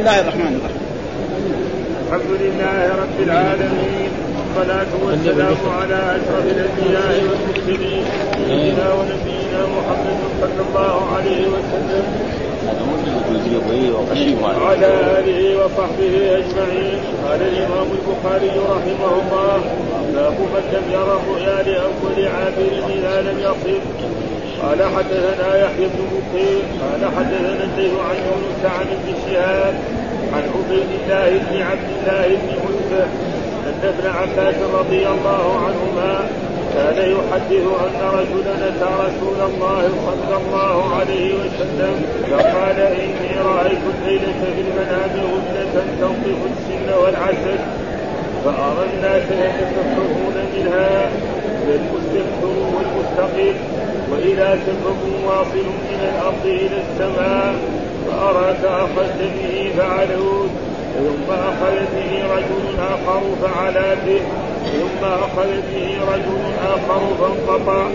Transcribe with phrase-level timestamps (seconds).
[0.00, 0.86] الله الرحمن الرحيم
[2.06, 4.10] الحمد لله رب العالمين.
[4.36, 8.04] والصلاة والسلام على أشرف الأنبياء والمرسلين
[8.48, 12.04] سيدنا ونبينا محمد صلى الله عليه وسلم.
[14.42, 19.58] وعلى آله وصحبه أجمعين قال الإمام البخاري رحمه الله
[20.14, 23.80] باب من لم يرى الرؤيا لأول عابر إذا لم يصل
[24.62, 29.74] قال حدثنا يحيى بن بكير قال حدثنا الليل عن يونس عن ابن شهاب
[30.32, 33.08] عن عبيد الله بن عبد الله بن مسلم
[33.66, 36.20] أن ابن عباس رضي الله عنهما
[36.74, 44.32] كان يحدث أن رجلا اتى رسول الله صلى الله عليه وسلم فقال إني رأيت الليلة
[44.56, 47.58] في المنام غدة تنطف السن والعسل
[48.44, 51.10] فأرى الناس يتكفرون منها
[51.66, 53.54] فالمستكثر والمستقيم.
[54.10, 57.54] وإذا سبب واصل من الأرض إلى السماء
[58.06, 60.50] فاراك اخذت به فعلوت
[60.94, 64.20] ثم اخذ به رجل آخر فعلا به
[64.64, 66.42] ثم اخذ به رجل
[66.74, 67.86] آخر فانقطع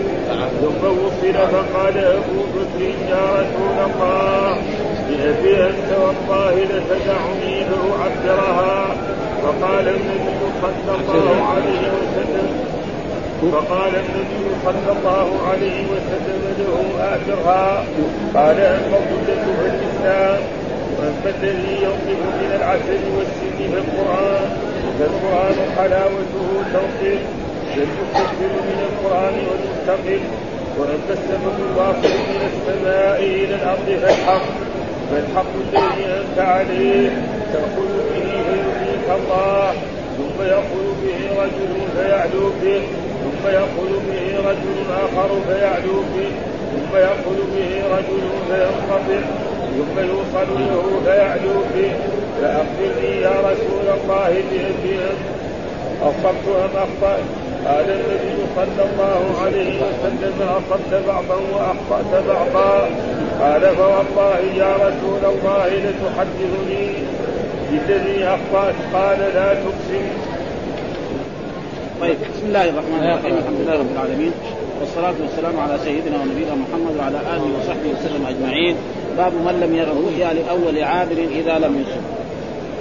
[0.60, 2.80] ثم وصل فقال أبو بكر
[3.10, 4.56] يا رسول الله
[5.08, 8.96] بأبي أنت والله لتدعني فأعبرها
[9.42, 12.75] فقال النبي صلى الله عليه وسلم
[13.42, 16.74] فقال النبي صلى الله عليه وسلم له
[17.14, 17.84] آخرها
[18.34, 20.38] قال أما الظلة فالإسلام
[20.98, 24.48] وأما الذي ينطق من العسل والسن فالقرآن
[24.98, 27.18] فالقرآن حلاوته توقف
[27.74, 30.20] فالمستكبر من القرآن والمستقل
[30.78, 34.42] وأما السبب الواصل من السماء إلى الأرض فالحق.
[35.10, 37.10] فالحق الذي أنت عليه
[37.52, 39.72] تأخذ به فيرضيك الله.
[40.16, 42.82] ثم يقول به رجل فيعلو به.
[43.26, 46.30] ثم يقول به رجل آخر فيعلو به
[46.72, 49.22] ثم يقول به رجل فينقطع
[49.76, 51.90] ثم يوصل له فيعلو به
[52.42, 54.98] فأخبرني يا رسول الله بأبي
[56.02, 57.24] أصبت أم أخطأت؟
[57.66, 62.88] قال النبي صلى الله عليه وسلم أصبت بعضا وأخطأت بعضا.
[63.40, 66.88] قال فوالله يا رسول الله لتحدثني.
[67.70, 70.35] بالذي أخطأت؟ قال لا تقسم
[72.00, 74.32] طيب بسم الله الرحمن الرحيم الحمد لله رب العالمين
[74.80, 78.76] والصلاة والسلام على سيدنا ونبينا محمد وعلى آله وصحبه وسلم أجمعين.
[79.16, 82.00] باب من لم ير الرؤيا لأول عابر إذا لم يصب.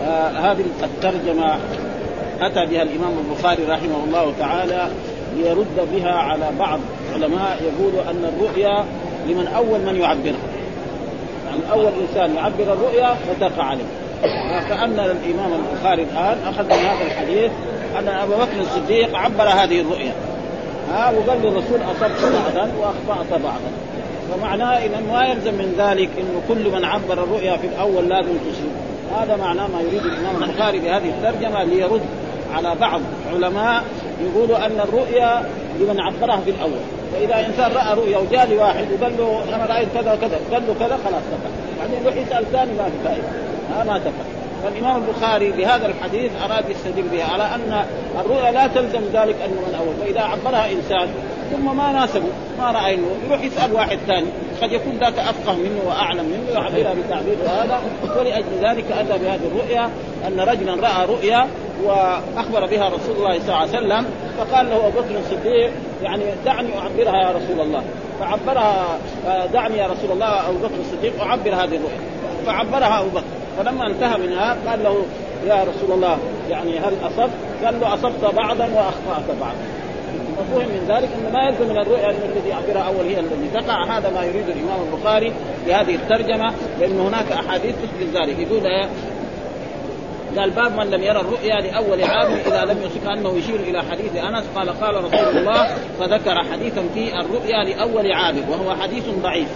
[0.08, 1.56] آه هذه الترجمة
[2.42, 4.88] أتى بها الإمام البخاري رحمه الله تعالى
[5.38, 6.80] ليرد بها على بعض
[7.14, 8.86] علماء يقولوا أن الرؤيا
[9.28, 10.46] لمن أول من يعبرها
[11.48, 13.86] يعني أول إنسان يعبر الرؤيا فتقع عليه.
[14.70, 17.52] كأن الإمام البخاري الآن أخذ من هذا الحديث
[18.00, 20.14] أن أبا بكر الصديق عبر هذه الرؤيا.
[20.92, 23.72] ها وقال للرسول أصبت بعضا وأخطأت بعضا.
[24.32, 28.72] فمعناه إذا ما يلزم من ذلك أنه كل من عبر الرؤيا في الأول لازم تصيب
[29.20, 32.02] هذا معناه ما يريد الإمام البخاري بهذه الترجمة ليرد
[32.56, 33.02] على بعض
[33.34, 33.84] علماء
[34.22, 35.44] يقولوا أن الرؤيا
[35.80, 36.80] لمن عبرها في الأول.
[37.14, 41.00] فإذا إنسان رأى رؤيا وجاء لواحد وقال له أنا رأيت كذا وكذا قال له كذا
[41.06, 43.28] خلاص تفهم بعدين يروح يسأل ثاني ما في فائدة.
[43.76, 47.86] ها ما تفهم فالإمام البخاري بهذا الحديث أراد يستدل بها على أن
[48.20, 51.10] الرؤيا لا تلزم ذلك أنه من أول فإذا عبرها إنسان
[51.52, 54.28] ثم ما ناسبه ما رأى يروح يسأل واحد ثاني
[54.62, 57.82] قد يكون ذاك أفقه منه وأعلم منه يعبرها بتعبير هذا
[58.20, 59.90] ولأجل ذلك أتى بهذه الرؤيا
[60.28, 61.48] أن رجلا رأى رؤيا
[61.84, 64.06] وأخبر بها رسول الله صلى الله عليه وسلم
[64.38, 65.72] فقال له أبو بكر الصديق
[66.04, 67.84] يعني دعني أعبرها يا رسول الله.
[68.20, 69.00] فعبرها
[69.54, 72.00] دعني يا رسول الله أبو بكر الصديق أعبر هذه الرؤيا.
[72.46, 73.35] فعبرها أبو بكر.
[73.58, 75.06] فلما انتهى منها قال له
[75.48, 76.18] يا رسول الله
[76.50, 77.32] يعني هل أصبت؟
[77.66, 79.56] قال له أصبت بعضا وأخطأت بعضا.
[80.40, 83.98] مفهوم من ذلك إنه ما يلزم من الرؤيا أن الذي يعبرها أول هي الذي تقع
[83.98, 85.34] هذا ما يريد الإمام البخاري
[85.68, 88.88] بهذه الترجمة لأن هناك أحاديث تثبت ذلك يقول؟
[90.38, 94.16] قال باب من لم يرى الرؤيا لأول عام إذا لم يصف أنه يشير إلى حديث
[94.16, 95.68] أنس قال قال رسول الله
[96.00, 99.48] فذكر حديثا في الرؤيا لأول عام وهو حديث ضعيف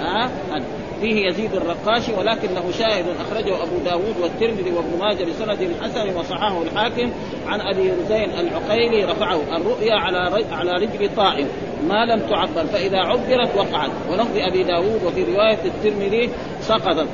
[0.00, 0.62] ها أه؟
[1.00, 6.62] فيه يزيد الرقاشي ولكن له شاهد أخرجه أبو داود والترمذي وابن ماجه بسند حسن وصححه
[6.62, 7.10] الحاكم
[7.46, 11.46] عن أبي رزين العقيلي رفعه الرؤيا على على رجل طائر
[11.88, 13.90] ما لم تعبر فإذا عبرت وقعت.
[14.10, 16.30] ولفظ أبي داود وفي رواية الترمذي
[16.60, 17.06] سقطت.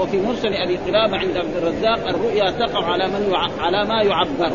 [0.00, 3.34] وفي مرسل أبي قلابة عند عبد الرزاق الرؤيا تقع على من.
[3.60, 4.52] على ما يعبر.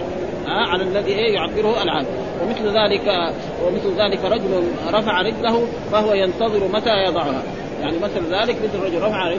[0.48, 2.06] على الذي إيه يعبره العام
[2.42, 3.34] ومثل ذلك
[3.66, 4.64] ومثل ذلك رجل
[4.94, 7.44] رفع رجله فهو ينتظر متى يضعها.
[7.82, 9.36] يعني مثل ذلك مثل رجل رفع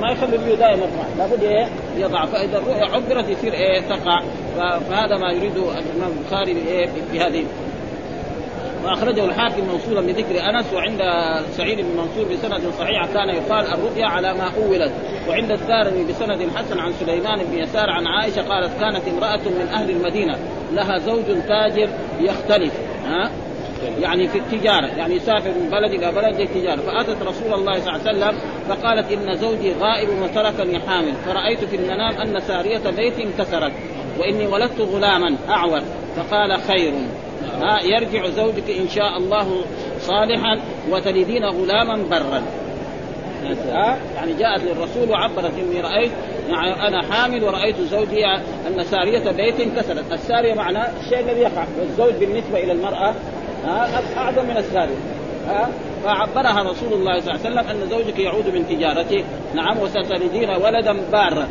[0.00, 2.24] ما يخلي الرؤيا دائما مرفوع لابد إيه؟ يضع.
[2.24, 4.22] فإذا الرؤيا عبرت يصير إيه؟ تقع.
[4.56, 7.44] فهذا ما يريده الإمام البخاري بإيه؟ بهذه
[8.84, 11.00] وأخرجه الحاكم موصولا بذكر أنس وعند
[11.56, 14.92] سعيد بن منصور بسند صحيح كان يقال الرؤيا على ما أولت.
[15.28, 19.90] وعند الدارمي بسند حسن عن سليمان بن يسار عن عائشة قالت كانت امرأة من أهل
[19.90, 20.38] المدينة.
[20.72, 21.88] لها زوج تاجر
[22.20, 22.72] يختلف.
[23.06, 23.30] ها؟
[24.00, 26.80] يعني في التجارة يعني يسافر من بلد إلى بلد للتجارة.
[26.80, 28.38] فأتت رسول الله صلى الله عليه وسلم
[28.68, 33.72] فقالت إن زوجي غائب وتركني حامل فرأيت في المنام أن سارية بيت انكسرت
[34.18, 35.80] وإني ولدت غلاما أعور.
[36.16, 36.92] فقال خير.
[37.60, 39.64] ها يرجع زوجك إن شاء الله
[40.00, 40.60] صالحا
[40.90, 42.42] وتلدين غلاما برا.
[43.72, 46.12] ها يعني جاءت للرسول وعبرت إني رأيت
[46.48, 48.26] يعني أنا حامل ورأيت زوجي
[48.66, 53.14] أن سارية بيت انكسرت، السارية معناه الشيء الذي يقع، والزوج بالنسبة إلى المرأة ها
[54.16, 54.96] اعظم من الساريه
[55.48, 55.68] ها؟
[56.04, 59.24] فعبرها رسول الله صلى الله عليه وسلم أن زوجك يعود من تجارته.
[59.54, 61.48] نعم وستلدين ولدا بارا.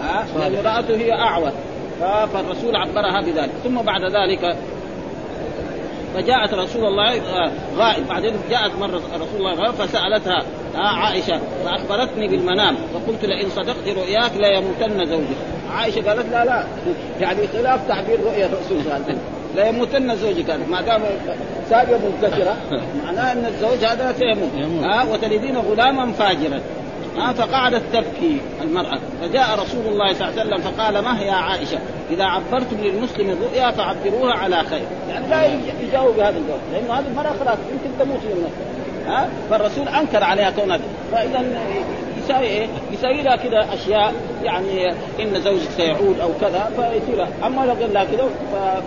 [0.00, 1.52] ها؟ لأن امرأته هي أعور.
[2.32, 3.50] فالرسول عبرها بذلك.
[3.64, 4.56] ثم بعد ذلك
[6.14, 8.08] فجاءت رسول الله آه، غائب.
[8.08, 10.42] بعدين جاءت مرة رسول الله غائب فسألتها
[10.76, 12.76] عائشة فأخبرتني بالمنام.
[12.94, 15.36] فقلت لئن صدقت رؤياك ليموتن زوجك.
[15.70, 16.64] عائشة قالت لا لا.
[17.20, 19.35] يعني خلاف تعبير رؤيا الرسول صلى الله عليه وسلم.
[19.56, 21.02] لا يموتن زوجك ما دام
[21.70, 22.56] سابية منكسرة
[23.04, 24.84] معناه أن الزوج هذا سيموت.
[24.84, 26.60] ها آه وتلدين غلاما فاجرا.
[27.16, 28.98] ها فقعدت تبكي المرأة.
[29.22, 31.78] فجاء رسول الله صلى الله عليه وسلم فقال ما هي عائشة؟
[32.10, 34.86] إذا عبرتم للمسلم الرؤيا فعبروها على خير.
[35.10, 35.46] يعني لا
[35.82, 38.46] يجاوب بهذا الجواب لأنه هذه المرأة خلاص يمكن تموت يوم
[39.06, 40.78] ها فالرسول أنكر عليها كونها.
[41.12, 41.44] فإذا
[42.26, 44.90] يساوي إيه؟ يساوي لها كذا أشياء يعني
[45.20, 48.28] إن زوجك سيعود أو كذا فيصير أما لو قال لها كذا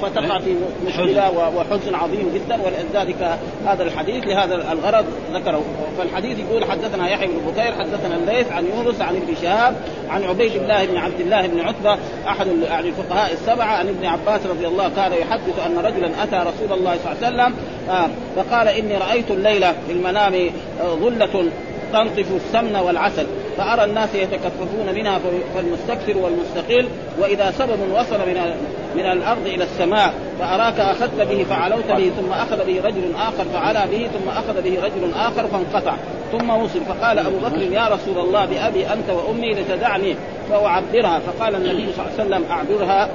[0.02, 0.56] فتقع في
[0.88, 2.60] مشكلة وحزن عظيم جدا.
[2.66, 5.64] ولذلك هذا الحديث لهذا الغرض ذكره.
[5.98, 9.76] فالحديث يقول حدثنا يحيى بن بكير حدثنا الليث عن يونس عن ابن شهاب
[10.10, 11.98] عن عبيد الله بن عبد الله بن عتبة
[12.28, 16.78] أحد يعني الفقهاء السبعة عن ابن عباس رضي الله كان يحدث أن رجلا أتى رسول
[16.78, 17.56] الله صلى الله عليه وسلم
[17.90, 20.34] آه، فقال إني رأيت الليلة في المنام
[20.82, 21.50] آه، ظلة
[21.94, 23.26] تنطف السمن والعسل
[23.58, 25.20] فأرى الناس يتكففون منها
[25.56, 26.88] فالمستكثر والمستقل
[27.20, 28.56] وإذا سبب وصل من
[28.96, 33.84] من الأرض إلى السماء فأراك أخذت به فعلوت به ثم أخذ به رجل آخر فعلى
[33.92, 35.94] به ثم أخذ به رجل آخر فانقطع
[36.32, 40.16] ثم وصل فقال أبو بكر يا رسول الله بأبي أنت وأمي لتدعني
[40.50, 43.10] فأعبرها فقال النبي صلى الله عليه وسلم أعبرها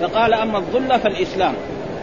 [0.00, 1.54] فقال أما الظل فالإسلام.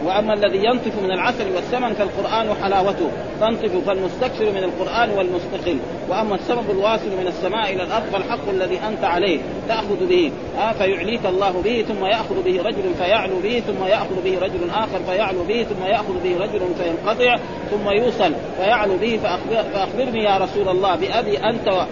[0.06, 3.10] وأما الذي ينطف من العسل والسمن فالقرآن حلاوته.
[3.40, 5.78] تنطف فالمستكثر من القرآن والمستقل.
[6.08, 9.38] وأما السبب الواصل من السماء إلى الأرض فالحق الذي أنت عليه.
[9.68, 10.32] تأخذ به.
[10.58, 14.98] آه فيعليك الله به ثم يأخذ به رجل فيعلو به ثم يأخذ به رجل آخر
[15.10, 17.36] فيعلو به ثم يأخذ به رجل فينقطع
[17.70, 19.18] ثم يوصل فيعلو به.
[19.22, 21.86] فأخبر فأخبرني يا رسول الله بأبي أنت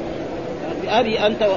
[0.82, 1.48] بأبي أنت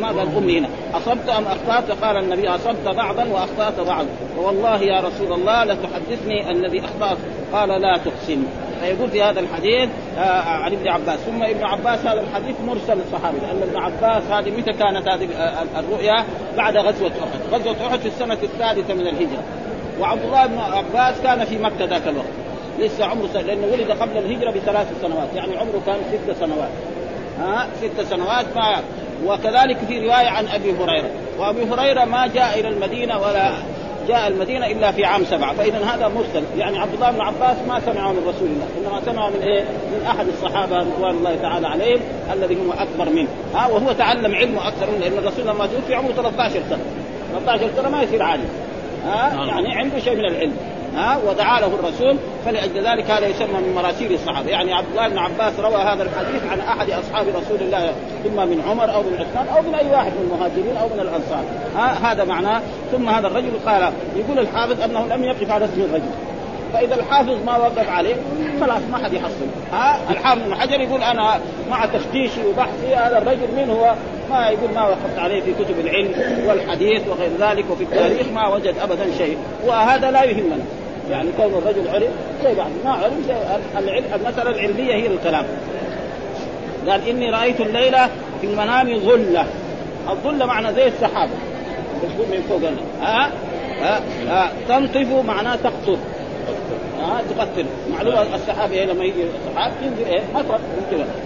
[0.00, 4.08] ما قال أمي هنا؟ أصبت أم أخطأت؟ قال النبي أصبت بعضا وأخطأت بعضا.
[4.36, 7.18] والله يا رسول الله لتحدثني الذي أخطأت.
[7.52, 8.42] قال لا تحسن.
[8.80, 9.88] فيقول في هذا الحديث
[10.18, 11.18] آه عن ابن عباس.
[11.18, 15.28] ثم ابن عباس هذا الحديث مرسل الصحابي لأن ابن عباس هذه متى كانت هذه
[15.78, 16.24] الرؤيا؟
[16.56, 19.42] بعد غزوة أحد، غزوة أحد في السنة الثالثة من الهجرة.
[20.00, 22.26] وعبد الله بن عباس كان في مكة ذاك الوقت.
[22.78, 25.28] لسه عمره سنة لأنه ولد قبل الهجرة بثلاث سنوات.
[25.34, 26.68] يعني عمره كان ست سنوات.
[27.40, 28.82] ها ست سنوات ما
[29.26, 31.10] وكذلك في رواية عن أبي هريرة.
[31.38, 33.52] وأبي هريرة ما جاء إلى المدينة ولا
[34.08, 37.80] جاء المدينة إلا في عام سبعة فاذا هذا مرسل يعني عبد الله بن عباس ما
[37.80, 42.00] سمعه من رسول الله إنما سمعه من إيه؟ من أحد الصحابة رضوان الله تعالى عليهم
[42.32, 43.28] الذي هو أكبر منه.
[43.54, 46.84] ها وهو تعلم علمه أكثر منه لأن الرسول لما توفي عمره 13 سنة.
[47.46, 48.48] 13 سنة ما يصير عالم.
[49.06, 49.48] ها نعم.
[49.48, 50.56] يعني عنده شيء من العلم.
[50.94, 54.50] ها ودعا له الرسول فلأجل ذلك هذا يسمى من مراسيل الصحابة.
[54.50, 57.92] يعني عبد الله بن عباس روى هذا الحديث عن أحد أصحاب رسول الله
[58.26, 61.42] إما من عمر أو من عثمان أو من أي واحد من المهاجرين أو من الأنصار.
[61.76, 62.62] ها هذا معناه.
[62.92, 66.10] ثم هذا الرجل قال يقول الحافظ أنه لم يقف على اسم الرجل.
[66.72, 68.14] فإذا الحافظ ما وقف عليه
[68.60, 69.46] خلاص ما حد يحصل.
[69.72, 71.40] ها الحافظ ابن حجر يقول أنا
[71.70, 73.94] مع تفتيشي وبحثي هذا الرجل من هو؟
[74.30, 76.12] ما يقول ما وقفت عليه في كتب العلم
[76.46, 79.36] والحديث وغير ذلك وفي التاريخ ما وجد ابدا شيء.
[79.66, 80.58] وهذا لا يهمنا.
[81.10, 82.10] يعني كون الرجل علم
[82.42, 83.36] شيء بعد ما علم شيء
[84.14, 85.44] المسألة العلمية هي الكلام.
[86.88, 88.08] قال إني رأيت الليلة
[88.40, 89.46] في المنام ظلة.
[90.10, 91.30] الظلة معنى زي السحاب.
[92.02, 92.60] بتكون من فوق
[93.02, 93.30] ها
[93.80, 94.50] ها, ها.
[94.68, 95.96] تنطف معناه تقطر
[97.00, 100.58] ها تقتل معلومة السحاب إيه لما يجي السحاب ينزل إيه؟ مطر.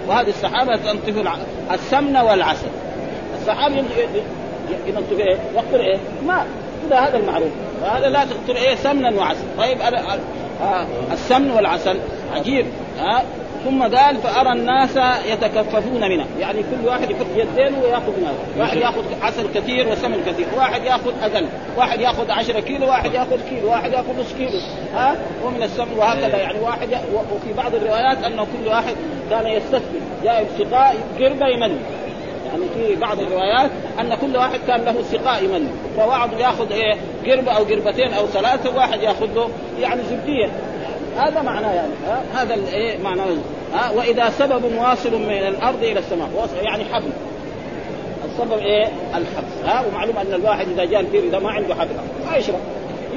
[0.09, 1.29] وهذه السحابة تنطف
[1.73, 2.69] السمن والعسل.
[3.43, 6.47] السحاب ينطف إيه؟ يقتل إيه؟ ماء
[6.89, 7.51] كذا هذا المعروف.
[7.83, 9.45] وهذا لا تقتل إيه؟ سمنا وعسل.
[9.59, 9.79] طيب
[10.63, 11.99] آه السمن والعسل.
[12.35, 12.67] عجيب.
[12.99, 13.23] ها؟
[13.65, 14.97] ثم قال فأرى الناس
[15.27, 20.47] يتكففون منها يعني كل واحد يحط يدين ويأخذ منها واحد يأخذ عسل كثير وسمن كثير.
[20.57, 21.47] واحد يأخذ أقل.
[21.77, 24.59] واحد يأخذ 10 كيلو واحد يأخذ كيلو واحد يأخذ نص كيلو.
[24.95, 26.37] ها؟ ومن السمن وهكذا.
[26.37, 26.89] يعني واحد.
[27.15, 28.95] وفي بعض الروايات أنه كل واحد
[29.31, 30.01] كان يستثمر.
[30.25, 31.79] جاء سقاء قربة يمن
[32.53, 37.53] يعني في بعض الروايات أن كل واحد كان له سقاء يمن فبعض ياخذ إيه قربة
[37.53, 39.49] أو قربتين أو ثلاثة وواحد ياخذ له
[39.81, 40.49] يعني زبدية.
[41.17, 43.27] هذا معناه يعني ها؟ هذا إيه معناه
[43.75, 47.11] ها؟ وإذا سبب واصل من الأرض إلى السماء يعني حبل.
[48.25, 51.95] السبب إيه؟ الحبس ها؟ ومعلوم أن الواحد إذا جاء البير إذا ما عنده حبل
[52.31, 52.59] ما يشرب.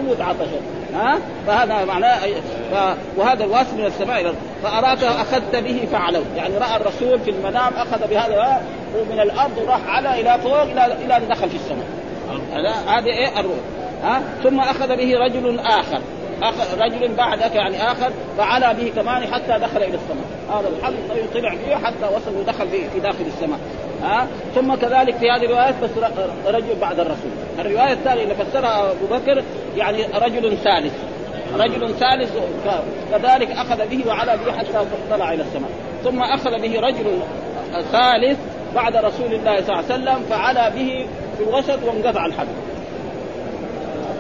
[0.06, 0.60] يموت عطشا
[0.94, 2.20] ها؟ فهذا معناه
[2.72, 2.98] ف...
[3.18, 4.34] وهذا الواصل من السماء إلى
[4.64, 6.24] فأراك أخذت به فعلوا.
[6.36, 8.62] يعني رأى الرسول في المنام أخذ بهذا
[9.12, 11.86] من الأرض وراح على إلى فوق إلى إلى أن دخل في السماء.
[12.88, 13.58] هذا إيه؟ الروح.
[14.04, 16.02] ها؟ ثم أخذ به رجل آخر.
[16.80, 20.26] رجل بعدك يعني آخر فعلى به كمان حتى دخل إلى السماء.
[20.50, 20.96] هذا الحبل
[21.34, 23.60] طلع فيه حتى وصل ودخل في, في داخل السماء.
[24.04, 25.90] ها؟ ثم كذلك في هذه الروايات بس
[26.48, 27.32] رجل بعد الرسول.
[27.60, 29.44] الرواية الثانية اللي فسرها أبو بكر
[29.78, 30.94] يعني رجل ثالث.
[31.56, 32.32] رجل ثالث
[33.12, 35.70] كذلك أخذ به وعلى به حتى طلع إلى السماء.
[36.04, 37.20] ثم أخذ به رجل
[37.92, 38.38] ثالث
[38.76, 42.54] بعد رسول الله صلى الله عليه وسلم فعلى به في الوسط وانقطع الحبل.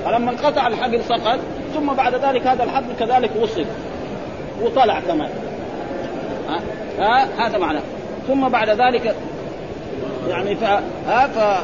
[0.05, 1.39] فلما انقطع الحبل سقط
[1.75, 3.65] ثم بعد ذلك هذا الحبل كذلك وصل
[4.61, 5.29] وطلع كمان.
[6.49, 6.59] ها,
[6.99, 7.81] ها؟ هذا معناه.
[8.27, 9.15] ثم بعد ذلك
[10.29, 10.63] يعني ف...
[11.07, 11.59] ها؟ ف...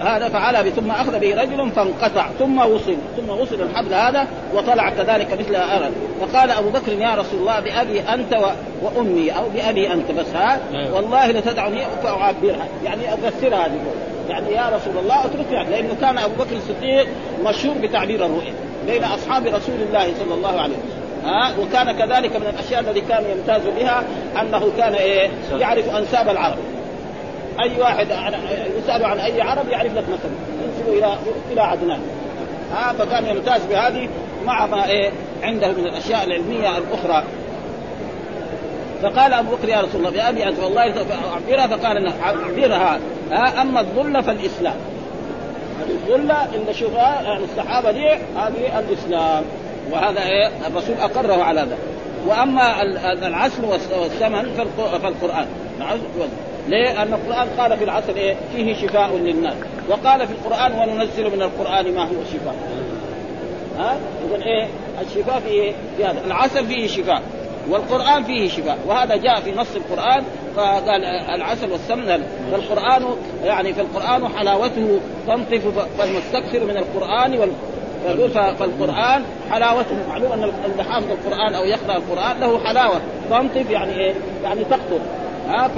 [0.00, 5.32] هذا فعلى ثم أخذ به رجل فانقطع ثم وصل ثم وصل الحبل هذا وطلع كذلك
[5.40, 8.46] مثل ارد فقال أبو بكر يا رسول الله بأبي أنت و...
[8.82, 10.60] وأمي أو بأبي أنت بس ها؟
[10.94, 13.80] والله لتدعني فأعبرها يعني افسرها هذه
[14.28, 17.06] يعني يا رسول الله أتركها لأنه كان أبو بكر الصديق
[17.44, 18.54] مشهور بتعبير الرؤيا.
[18.90, 21.00] بين أصحاب رسول الله صلى الله عليه وسلم.
[21.24, 24.02] ها؟ وكان كذلك من الأشياء التي كان يمتاز بها
[24.40, 26.58] أنه كان إيه؟ يعرف أنساب العرب.
[27.60, 28.06] أي واحد
[28.78, 30.32] يسأل عن أي عرب يعرف لك مثلا.
[30.64, 31.16] ينسب إلى
[31.52, 32.00] إلى عدنان.
[32.72, 34.08] ها؟ فكان يمتاز بهذه
[34.46, 35.10] مع ما إيه؟
[35.42, 37.24] عنده من الأشياء العلمية الأخرى.
[39.02, 42.98] فقال أبو بكر يا رسول الله بابي أنت والله اعبرها فقال أعبرها.
[43.30, 44.76] ها؟ أما الظل فالإسلام.
[45.90, 49.44] الظلة اللي شوفها يعني الصحابة دي هذه الإسلام.
[49.92, 51.78] وهذا إيه؟ الرسول أقره على ذلك
[52.26, 52.82] وأما
[53.26, 53.64] العسل
[54.00, 54.54] والثمن
[55.02, 55.46] فالقرآن
[56.68, 59.54] ليه؟ لأن القرآن قال في العسل إيه؟ فيه شفاء للناس.
[59.88, 62.54] وقال في القرآن وننزل من القرآن ما هو شفاء.
[63.78, 63.96] ها؟
[64.28, 64.66] إذا إيه؟
[65.00, 67.22] الشفاء فيه في هذا العسل فيه شفاء.
[67.70, 70.24] والقرآن فيه شفاء وهذا جاء في نص القرآن
[70.56, 72.22] فقال العسل والسمن
[72.52, 73.04] فالقرآن
[73.44, 75.62] يعني في القرآن حلاوته تنطف
[75.98, 77.50] فالمستكثر من القرآن وال
[78.06, 79.96] يقول فالقرآن حلاوته.
[80.08, 83.00] معلوم أن اللي حافظ القرآن أو يقرأ القرآن له حلاوة.
[83.30, 85.00] تنطف يعني إيه؟ يعني تقطر
[85.48, 85.68] ها؟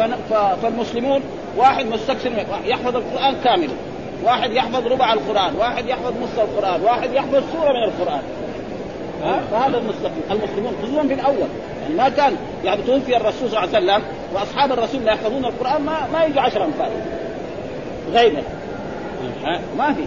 [0.62, 1.20] فالمسلمون
[1.56, 2.30] واحد مستكثر
[2.64, 3.72] يحفظ القرآن كاملا
[4.25, 8.22] واحد يحفظ ربع القرآن واحد يحفظ نص القرآن واحد يحفظ سورة من القرآن.
[9.23, 11.49] ها فهذا المستقيم المسلمون خصوصا في الأول.
[11.83, 14.02] يعني ما كان يعني توفي الرسول صلى الله عليه وسلم
[14.35, 16.91] وأصحاب الرسول لا يحفظون القرآن ما ما يجي 10 أمثال.
[18.12, 18.43] غيبة.
[19.79, 20.02] ما في.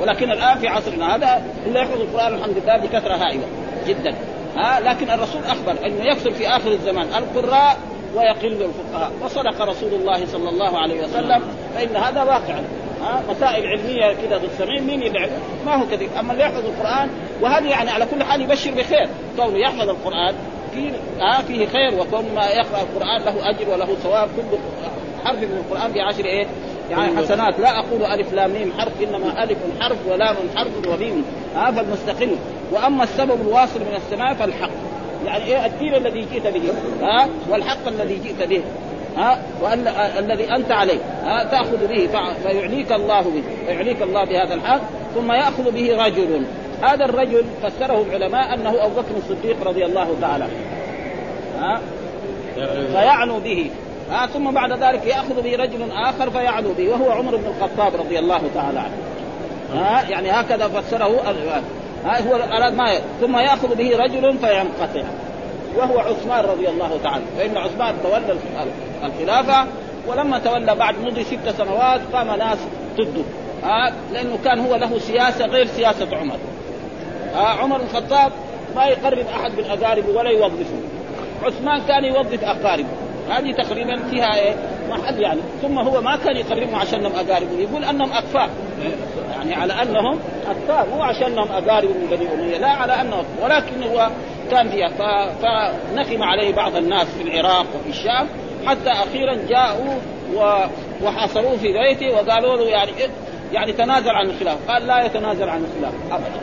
[0.00, 3.44] ولكن الآن في عصرنا هذا اللي يحفظ القرآن الحمد لله بكثرة هائلة
[3.86, 4.14] جدا.
[4.56, 7.06] ها؟ لكن الرسول أخبر أنه يكثر في آخر الزمان.
[7.06, 7.76] القراء
[8.14, 9.12] ويقل الفقهاء.
[9.24, 11.42] وصدق رسول الله صلى الله عليه وسلم
[11.74, 12.54] فإن هذا واقع.
[13.30, 15.28] مسائل علمية كذا تستمعين مين يلعب
[15.66, 19.08] ما هو كذب أما اللي يحفظ القرآن وهذه يعني على كل حال يبشر بخير.
[19.36, 20.34] كونه يحفظ القرآن
[20.74, 24.28] في آه فيه خير وكون ما يقرأ القرآن له أجر وله ثواب.
[24.36, 24.58] كل
[25.24, 26.46] حرف من القرآن بعشر إيه؟
[26.90, 27.60] يعني حسنات.
[27.60, 31.24] لا أقول ألف لام ميم حرف إنما ألف حرف ولام حرف وميم.
[31.56, 32.36] ها آه فالمستقل
[32.72, 34.70] وأما السبب الواصل من السماء فالحق.
[35.26, 36.62] يعني إيه؟ الدين الذي جئت به.
[37.02, 38.62] ها آه والحق الذي جئت به.
[39.16, 42.08] ها وأن الذي أنت عليه ها تأخذ به
[42.42, 44.80] فيعليك الله به فيعليك الله بهذا الحق
[45.14, 46.44] ثم يأخذ به رجل.
[46.82, 50.44] هذا الرجل فسره العلماء أنه أبو بكر الصديق رضي الله تعالى
[51.60, 51.80] ها؟
[52.92, 53.70] فيعنو به.
[54.10, 58.18] ها ثم بعد ذلك يأخذ به رجل آخر فيعنو به وهو عمر بن الخطاب رضي
[58.18, 58.94] الله تعالى عنه.
[59.74, 61.20] ها؟ يعني هكذا فسره
[62.04, 65.04] ها هو أراد ما ثم يأخذ به رجل فينقطع.
[65.76, 67.24] وهو عثمان رضي الله تعالى.
[67.38, 68.36] فإن عثمان تولى
[69.04, 69.66] الخلافة
[70.06, 72.58] ولما تولى بعد مضي ست سنوات قام ناس
[72.96, 73.24] ضده.
[73.64, 76.38] آه لأنه كان هو له سياسة غير سياسة عمر.
[77.34, 78.32] آه عمر بن الخطاب
[78.76, 80.76] ما يقرب أحد من أقاربه ولا يوظفه.
[81.42, 82.88] عثمان كان يوظف أقاربه.
[83.30, 84.54] هذه تقريبا فيها إيه؟
[84.90, 85.40] محل يعني.
[85.62, 87.58] ثم هو ما كان يقربهم عشانهم أقاربه.
[87.58, 88.50] يقول أنهم اكفاء
[89.36, 90.18] يعني على أنهم
[90.50, 92.58] اكفاء مو عشانهم أقارب من بني أمية.
[92.58, 94.10] لا على أنهم ولكن هو
[94.50, 94.88] كان فيها
[95.42, 98.28] فنخم عليه بعض الناس في العراق وفي الشام
[98.66, 99.94] حتى أخيرا جاءوا
[101.02, 102.92] وحاصروه في بيته وقالوا له يعني
[103.52, 106.40] يعني تنازل عن الخلافه، قال لا يتنازل عن الخلافه ابدا.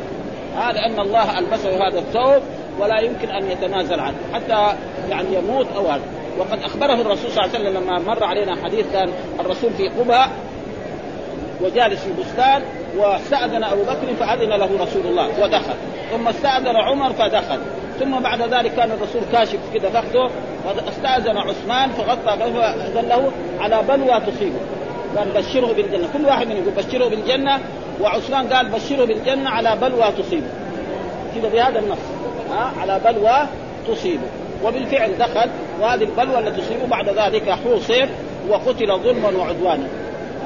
[0.57, 2.43] هذا أن الله ألبسه هذا الثوب
[2.79, 4.77] ولا يمكن أن يتنازل عنه حتى
[5.09, 6.03] يعني يموت أو هذا.
[6.37, 10.29] وقد أخبره الرسول صلى الله عليه وسلم لما مر علينا حديث كان الرسول في قباء
[11.61, 12.61] وجالس في بستان
[12.97, 15.75] واستأذن أبو بكر فأذن له رسول الله ودخل.
[16.11, 17.59] ثم استأذن عمر فدخل.
[18.01, 20.31] ثم بعد ذلك كان الرسول كاشف كده فخذه
[20.65, 24.59] واستأذن عثمان فغطى فأذن له على بلوى تصيبه.
[25.17, 26.07] قال بشره بالجنة.
[26.13, 27.59] كل واحد منهم يقول بشره بالجنة
[28.01, 30.47] وعثمان قال بشره بالجنة على بلوى تصيبه.
[31.35, 31.97] كده بهذا النص.
[32.51, 33.47] ها؟ على بلوى
[33.87, 34.27] تصيبه.
[34.65, 35.49] وبالفعل دخل
[35.81, 38.07] وهذه البلوى التي تصيبه بعد ذلك حوصر
[38.49, 39.87] وقتل ظلما وعدوانا.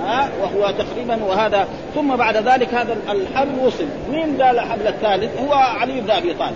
[0.05, 1.67] ها؟ وهو تقريبا وهذا.
[1.95, 3.87] ثم بعد ذلك هذا الحبل وصل.
[4.11, 6.55] مين قال الحبل الثالث؟ هو علي بن أبي طالب.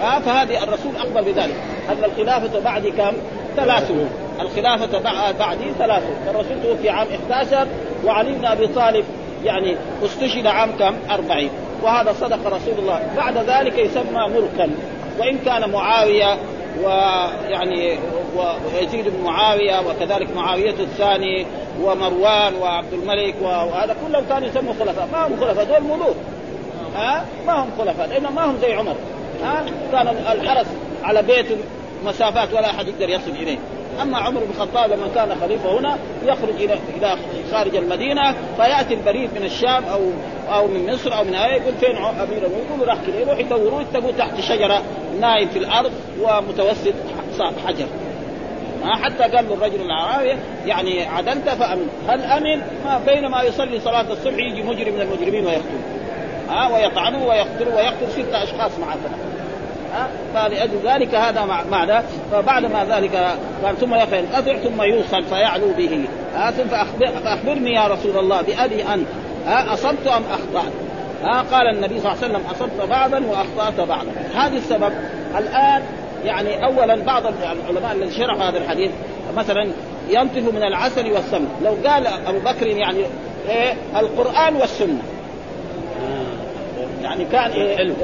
[0.00, 1.54] ها فهذه الرسول اخبر بذلك.
[1.88, 3.12] أن الخلافة بعد كم؟
[3.56, 3.92] ثلاث.
[4.40, 4.98] الخلافة
[5.38, 6.02] بعدي ثلاث.
[6.30, 7.66] الرسول توفي عام 11
[8.04, 9.04] وعلي بن أبي طالب
[9.44, 11.50] يعني استشهد عام كم؟ 40
[11.82, 13.00] وهذا صدق رسول الله.
[13.16, 14.70] بعد ذلك يسمى ملكا.
[15.18, 16.36] وإن كان معاوية
[16.84, 17.98] ويعني
[18.36, 21.46] ويزيد بن معاوية وكذلك معاوية الثاني
[21.82, 25.08] ومروان وعبد الملك وهذا كلهم كانوا يسموا خلفاء.
[25.12, 26.16] ما هم خلفاء؟ دول ملوك.
[26.96, 28.94] ها ما هم خلفاء لانهم ما هم زي عمر.
[29.42, 30.66] ها كان الحرس
[31.02, 31.56] على بيته
[32.04, 33.58] مسافات ولا أحد يقدر يصل إليه.
[34.02, 37.16] أما عمر بن الخطاب لما كان خليفة هنا يخرج إلى إلى
[37.52, 40.00] خارج المدينة فيأتي البريد من الشام أو
[40.54, 44.12] أو من مصر أو من إيه يقول فين أمير يقولوا راح كذا يروح يدوروه يتقوا
[44.18, 44.82] تحت شجرة
[45.20, 46.94] نايم في الأرض ومتوسط
[47.66, 47.86] حجر.
[48.84, 51.88] ما حتى قال له الرجل الاعرابي يعني عدلت فأمن.
[52.08, 55.80] هل أمن؟ ما بينما يصلي صلاة الصبح يجي مجرم من المجرمين ويقتله
[56.48, 58.96] ها ويطعنه ويقتله ويقتل ستة أشخاص معه.
[60.34, 66.04] فلأجل ذلك هذا معنى فبعد ما ذلك قال ثم ينقطع ثم يوصل فيعلو به.
[67.24, 69.06] فأخبرني يا رسول الله بأبي أنت.
[69.46, 70.72] أصبت أم أخطأت؟
[71.24, 74.10] ها؟ قال النبي صلى الله عليه وسلم أصبت بعضا وأخطأت بعضا.
[74.34, 74.92] هذا السبب.
[75.38, 75.82] الآن
[76.24, 78.90] يعني اولا بعض العلماء الذين شرحوا هذا الحديث
[79.36, 79.70] مثلا
[80.08, 82.98] ينطف من العسل والسمن لو قال أبو بكر يعني
[83.48, 85.02] إيه؟ القرآن والسنة.
[87.10, 87.50] يعني كان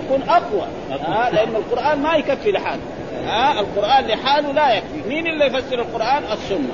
[0.04, 0.66] يكون أقوى.
[0.90, 2.82] آه لأن القرآن ما يكفي لحاله.
[3.28, 5.08] آه القرآن لحاله لا يكفي.
[5.08, 6.72] مين اللي يفسر القرآن؟ السنة.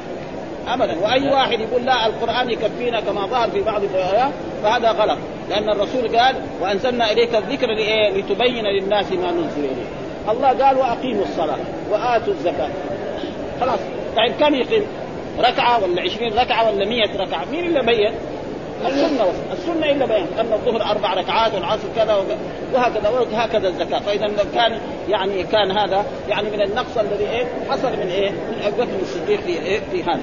[0.68, 0.98] ابدا.
[1.02, 5.18] وأي واحد يقول لا القرآن يكفينا كما ظهر في بعض الايات فهذا غلط.
[5.50, 7.66] لأن الرسول قال وأنزلنا إليك الذكر
[8.16, 9.86] لتبين للناس ما نزل إليه.
[10.28, 11.58] الله قال وأقيموا الصلاة
[11.90, 12.68] وآتوا الزكاة.
[13.60, 13.80] خلاص.
[14.16, 14.86] طيب كم يقيم؟
[15.40, 18.12] ركعة ولا عشرين ركعة ولا مية ركعة؟ مين اللي بين؟
[18.86, 22.24] السنة السنة إلا بين أن الظهر أربع ركعات والعصر كذا
[22.74, 23.98] وهكذا وهكذا الزكاة.
[23.98, 28.76] فإذا كان يعني كان هذا يعني من النقص الذي إيه؟ حصل من إيه؟ من ابو
[28.76, 30.22] بكر الصديق في إيه؟ في هذا.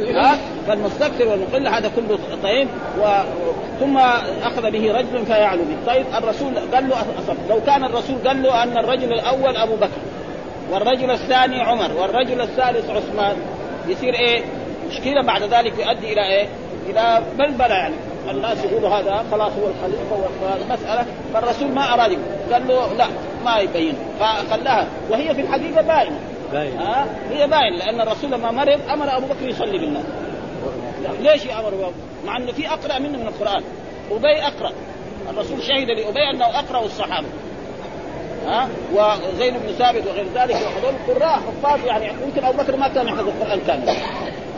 [0.00, 2.68] ها؟ فالمستكثر والمقل هذا كله طيب.
[3.00, 3.04] و...
[3.80, 3.98] ثم
[4.42, 5.92] أخذ به رجل فيعلو به.
[5.92, 7.36] طيب الرسول قال له أصب.
[7.48, 10.00] لو كان الرسول قال له أن الرجل الأول أبو بكر
[10.70, 13.36] والرجل الثاني عمر والرجل الثالث عثمان
[13.88, 14.42] يصير إيه؟
[14.88, 16.46] مشكلة بعد ذلك يؤدي إلى إيه؟
[16.88, 17.94] إلى بلبله يعني.
[18.30, 22.18] الناس يقولوا هذا خلاص هو الخليفة والمساله فالرسول ما أراد
[22.52, 23.06] قال له لا
[23.44, 23.94] ما يبين.
[24.20, 24.86] فخلاها.
[25.10, 26.18] وهي في الحقيقة باينة.
[26.52, 30.04] باين ها؟ هي باين لأن الرسول لما مرض أمر أبو بكر يصلي بالناس.
[31.20, 31.92] ليش يأمر؟
[32.26, 33.62] مع إنه في أقرأ منه من القرآن.
[34.10, 34.72] أبي أقرأ.
[35.30, 37.26] الرسول شهد لأبي أنه أقرأ الصحابة.
[38.46, 42.04] ها؟ وزين بن ثابت وغير ذلك وهذول قراء حفاظ يعني.
[42.26, 43.96] يمكن أبو بكر ما كان يحفظ القرآن كامل.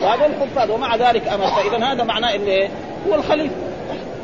[0.01, 1.47] وهذول حفاظ ومع ذلك أمر.
[1.47, 2.69] فاذا هذا معناه انه
[3.09, 3.55] هو الخليفة.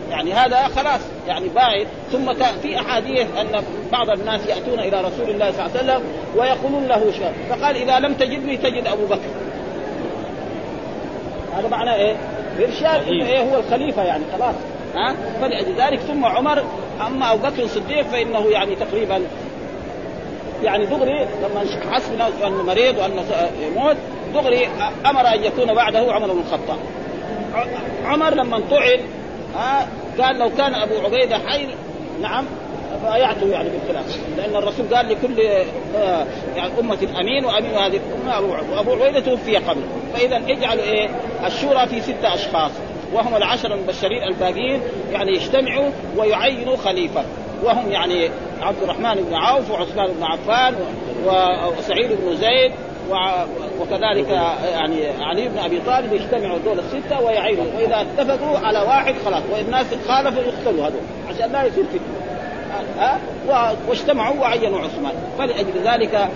[0.10, 5.52] يعني هذا خلاص يعني باعد ثم في أحاديث أن بعض الناس يأتون إلى رسول الله
[5.52, 6.02] صلى الله عليه وسلم
[6.36, 7.34] ويقولون له شر.
[7.50, 9.30] فقال إذا لم تجدني تجد أبو بكر.
[11.58, 12.16] هذا معناه إيه؟
[12.60, 14.56] إرشاد إنه إيه؟ هو الخليفة يعني خلاص.
[14.96, 16.64] ها؟ فلأجل ذلك ثم عمر
[17.08, 19.22] أما أبو بكر الصديق فإنه يعني تقريبا
[20.64, 22.10] يعني دغري لما حس
[22.44, 23.24] انه مريض وانه
[23.62, 23.98] يموت
[24.36, 24.70] دغري
[25.06, 26.78] أمر أن يكون بعده عمر بن الخطاب.
[28.06, 29.00] عمر لما طعن
[29.56, 29.88] ها
[30.20, 31.68] قال لو كان أبو عبيدة حي
[32.22, 32.46] نعم
[33.04, 35.42] بايعته يعني بالخلاف لأن الرسول قال لكل
[35.96, 39.82] آه، يعني أمة امين وأمين هذه الأمة أبو وابو عبيدة توفي قبل.
[40.14, 41.10] فإذا اجعلوا إيه؟
[41.46, 42.72] الشورى في ستة أشخاص.
[43.14, 47.24] وهم العشر المبشرين الباقيين يعني يجتمعوا ويعينوا خليفة.
[47.64, 48.30] وهم يعني
[48.62, 50.76] عبد الرحمن بن عوف وعثمان بن عفان
[51.78, 52.72] وسعيد بن زيد
[53.82, 54.30] وكذلك
[54.72, 57.66] يعني علي بن أبي طالب يجتمعوا دول الستة ويعينوا.
[57.78, 62.02] وإذا اتفقوا على واحد خلاص والناس خالفوا يقتلوا هذول عشان لا يصير فتنة.
[63.00, 63.20] ها؟
[63.88, 65.14] واجتمعوا وعينوا عثمان.
[65.38, 66.30] فلأجل ذلك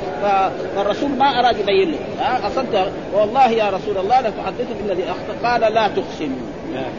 [0.76, 5.50] فالرسول ما أراد يبين له ها؟ اصدت والله يا رسول الله لتحدثني بالذي أخطأ.
[5.50, 6.36] قال لا تقسم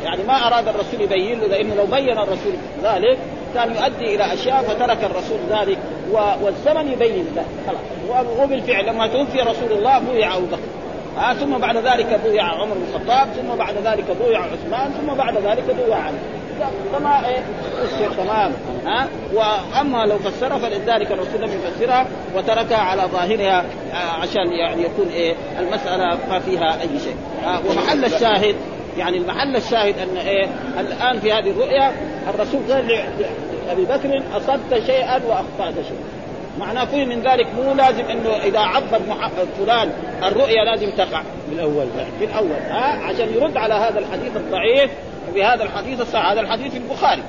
[0.05, 2.53] يعني ما أراد الرسول يبين له لأنه لو بين الرسول
[2.83, 3.19] ذلك
[3.55, 5.79] كان يؤدي إلى أشياء فترك الرسول ذلك
[6.43, 8.00] والزمن يبين ذلك خلاص.
[8.43, 10.59] وبالفعل لما توفي رسول الله بويع أبو بكر.
[11.17, 15.35] ها ثم بعد ذلك بويع عمر بن الخطاب ثم بعد ذلك بويع عثمان ثم بعد
[15.37, 16.19] ذلك بويع علي.
[16.93, 17.43] كما إيه؟
[18.17, 18.53] تمام.
[18.87, 25.09] ها وأما لو فسرها فلذلك الرسول لم يفسرها وتركها على ظاهرها آه، عشان يعني يكون
[25.13, 27.17] إيه؟ المسألة ما فيها أي شيء.
[27.45, 28.55] آه، ومحل الشاهد
[28.99, 30.49] يعني المحل الشاهد أن إيه؟
[30.81, 31.93] الآن في هذه الرؤيا
[32.35, 32.87] الرسول قال
[33.67, 36.20] لأبي بكر أصبت شيئا وأخطأت شيئا.
[36.59, 39.01] معناه فيه من ذلك مو لازم إنه إذا عبر
[39.59, 41.23] فلان الرؤيا لازم تقع.
[41.23, 41.87] من الأول
[42.19, 44.91] في الأول ها؟ عشان يرد على هذا الحديث الضعيف
[45.31, 47.23] وبهذا الحديث الصحيح هذا الحديث البخاري.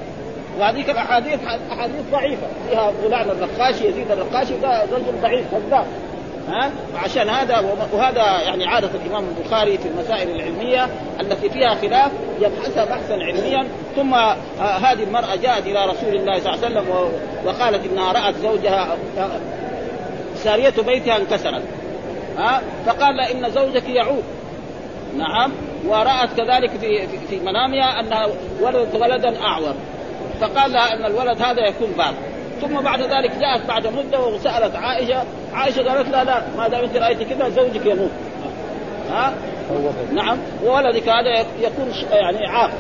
[0.59, 1.39] وهذيك الاحاديث
[1.71, 2.47] أحاديث ضعيفة.
[2.69, 5.85] فيها فلان الرقاشي يزيد الرقاشي ده رجل ضعيف كذاب.
[6.47, 6.71] ها؟
[7.03, 7.59] عشان هذا
[7.93, 10.87] وهذا يعني عادة الإمام البخاري في المسائل العلمية
[11.19, 14.13] التي فيها خلاف يبحثها بحثا علميا ثم
[14.59, 17.11] هذه المرأة جاءت إلى رسول الله صلى الله عليه وسلم
[17.45, 18.97] وقالت إنها رأت زوجها
[20.35, 21.63] سارية بيتها انكسرت
[22.37, 24.23] ها؟ فقال إن زوجك يعود.
[25.17, 25.51] نعم.
[25.87, 28.27] ورأت كذلك في في منامها أنها
[28.61, 29.73] ولدت ولدا أعور.
[30.41, 32.13] فقال لها أن الولد هذا يكون بار
[32.61, 36.97] ثم بعد ذلك جاءت بعد مدة وسألت عائشة عائشة قالت لا لا ما دام انت
[36.97, 38.11] رايتي كذا زوجك يموت.
[39.11, 39.33] ها؟
[40.13, 40.37] نعم.
[40.65, 42.71] وولدك هذا يكون يعني عاق.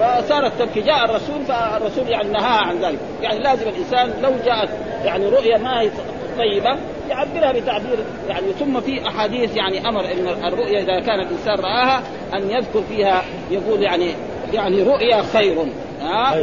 [0.00, 0.80] فصارت تبكي.
[0.80, 2.98] جاء الرسول فالرسول يعني نهاها عن ذلك.
[3.22, 4.68] يعني لازم الإنسان لو جاءت
[5.04, 5.90] يعني رؤيا ما هي
[6.38, 6.76] طيبة
[7.10, 8.52] يعبرها بتعبير يعني.
[8.52, 12.02] ثم في أحاديث يعني أمر إن الرؤيا إذا كان الإنسان رآها
[12.34, 14.14] أن يذكر فيها يقول يعني
[14.52, 15.66] يعني رؤيا خير.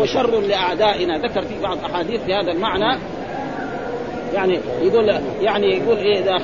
[0.02, 1.18] وشر لأعدائنا.
[1.18, 3.00] ذكر في بعض أحاديث بهذا المعنى.
[4.34, 5.10] يعني يقول
[5.42, 6.38] يعني يقول إيه إذا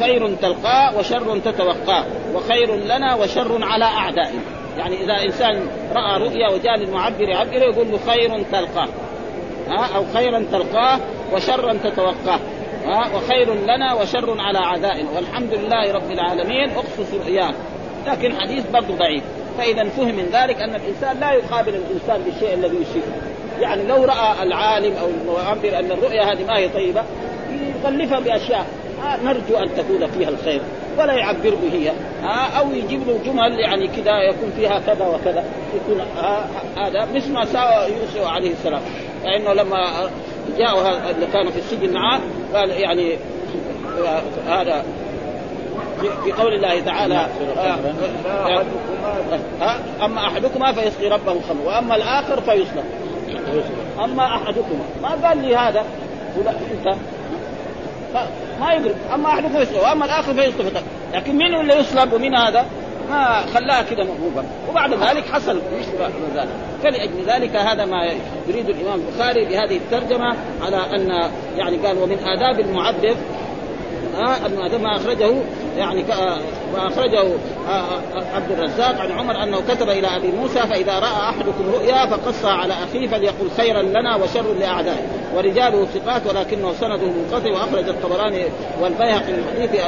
[0.00, 4.42] خير تلقاه وشر تتوقاه وخير لنا وشر على أعدائنا.
[4.78, 8.88] يعني إذا إنسان رأى رؤيا وجاء للمعبر يعبر يقول له خير تلقاه
[9.68, 11.00] ها أو خيرا تلقاه
[11.32, 12.38] وشرا تتوقاه
[12.86, 15.10] ها وخير لنا وشر على أعدائنا.
[15.16, 16.70] والحمد لله رب العالمين.
[16.70, 17.54] أقصص رؤياه
[18.06, 19.22] لكن حديث برضه ضعيف.
[19.58, 24.42] فإذا فهم من ذلك أن الإنسان لا يقابل الإنسان بالشيء الذي يشركه يعني لو رأى
[24.42, 27.02] العالم أو المعبر أن الرؤيا هذه ما هي طيبة
[27.84, 28.66] يغلفها بأشياء.
[29.24, 30.60] نرجو أن تكون فيها الخير
[30.98, 31.72] ولا يعبر به.
[31.72, 31.92] هي
[32.58, 35.44] أو يجيب له جمل يعني كذا يكون فيها كذا وكذا.
[35.74, 36.00] يكون
[36.76, 38.80] هذا مثل ما ساوى يوسف عليه السلام.
[39.24, 40.10] لأنه لما
[40.58, 42.20] جاءوا اللي كانوا في السجن معه
[42.54, 43.16] قال يعني
[44.48, 44.84] هذا
[46.24, 47.78] في قول الله تعالى آه،
[48.28, 48.64] آه،
[50.04, 52.84] أما أحدكما فيسقي ربه خمر وأما الآخر فيصلب
[54.04, 54.84] أما أحدكما.
[55.02, 55.84] ما قال لي هذا؟
[56.72, 56.96] أنت؟
[58.60, 60.82] ما يدرك أما أحدكم يسلب وأما الآخر فيصلب
[61.14, 62.66] لكن مين اللي يصلب ومين هذا؟
[63.10, 65.60] ما خلاها كده مغلوبه وبعد ذلك حصل.
[66.34, 66.48] ذلك؟
[66.82, 68.10] فلأجل ذلك هذا ما
[68.48, 73.16] يريد الإمام البخاري بهذه الترجمة على أن يعني قال ومن آداب المعبر
[74.14, 75.34] آه ما أخرجه
[75.76, 76.04] يعني
[76.72, 78.00] ما أخرجه آه، آه،
[78.34, 82.74] عبد الرزاق عن عمر أنه كتب إلى أبي موسى فإذا رأى أحدكم رؤيا فقصها على
[82.74, 85.06] أخيه فليقل خيرا لنا وشر لأعدائه.
[85.36, 88.44] ورجاله ثقات ولكنه سنده منقطع وأخرج الطبراني
[88.82, 89.80] والبيهقي من حديث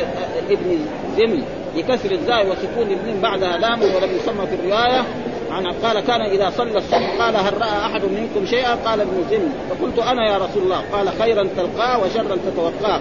[0.50, 0.78] ابن
[1.16, 1.42] زمل
[1.76, 5.04] بكسر الزاي وسكون الميم بعدها لام ولم يسمى في الرواية.
[5.50, 9.48] عن قال كان إذا صلى الصبح قال هل رأى أحد منكم شيئا؟ قال ابن زن
[9.70, 10.83] فقلت أنا يا رسول الله.
[10.92, 13.00] قال خيرا تلقاه وشرا تتوقاه.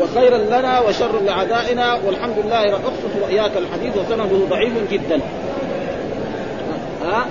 [0.00, 5.20] وخيرا لنا وشر لأعدائنا والحمد لله اقصص رؤياك الحديث وسنده ضعيف جدا.
[7.04, 7.26] ها؟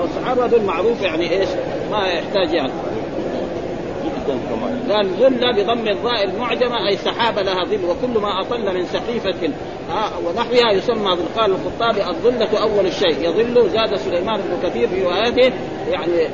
[0.00, 1.48] والصحابه دول معروف يعني إيش؟
[1.90, 2.72] ما يحتاج يعني.
[4.90, 9.50] قال ظل بضم الظاء المعجمة أي سحابة لها ظل وكل ما أطل من سقيفة
[9.90, 15.04] آه ونحوها يسمى ظل قال الخطابي الظلة أول الشيء يظل زاد سليمان بن كثير في
[15.04, 15.52] روايته
[15.90, 16.28] يعني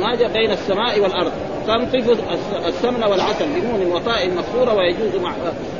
[0.00, 1.32] ما جاء بين السماء والأرض.
[1.66, 2.20] تنطف
[2.66, 5.32] السمن والعسل بنون وطاء مكسورة ويجوز مع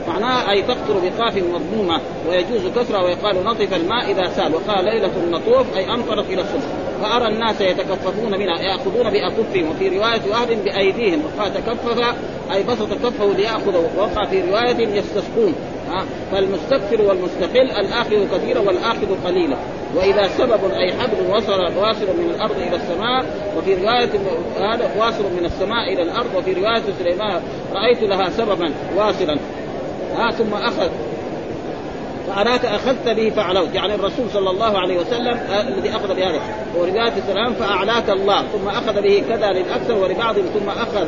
[0.09, 4.55] معناها أي تقطر بقاف مضمومة ويجوز كسرة ويقال نطف الماء إذا سال.
[4.55, 6.63] وقال ليلة النطوف أي أمطرت إلى الصبح.
[7.03, 9.71] فأرى الناس يتكففون منها يأخذون بأكفهم.
[9.71, 11.23] وفي رواية أهل بأيديهم.
[11.25, 12.15] وقال تكفف
[12.53, 15.55] أي بسط كفه ليأخذ وقع في رواية يستسقون.
[16.33, 19.57] فالمستكثر والمستقل الآخذ كثيرا والآخذ قليلا.
[19.97, 23.25] وإذا سبب أي حبل وصل واصل من الأرض إلى السماء.
[23.59, 24.11] وفي رواية
[24.59, 26.35] هذا واصل من السماء إلى الأرض.
[26.37, 27.41] وفي رواية سليمان
[27.73, 29.39] رأيت لها سببا واصلا.
[30.17, 30.89] ها ثم أخذ.
[32.29, 36.41] فأراك أخذت به فعلوت يعني الرسول صلى الله عليه وسلم آه الذي أخذ بهذا.
[36.77, 38.43] ورواية السلام فأعلاك الله.
[38.43, 41.07] ثم أخذ به كذا للأكثر ولبعض ثم أخذ.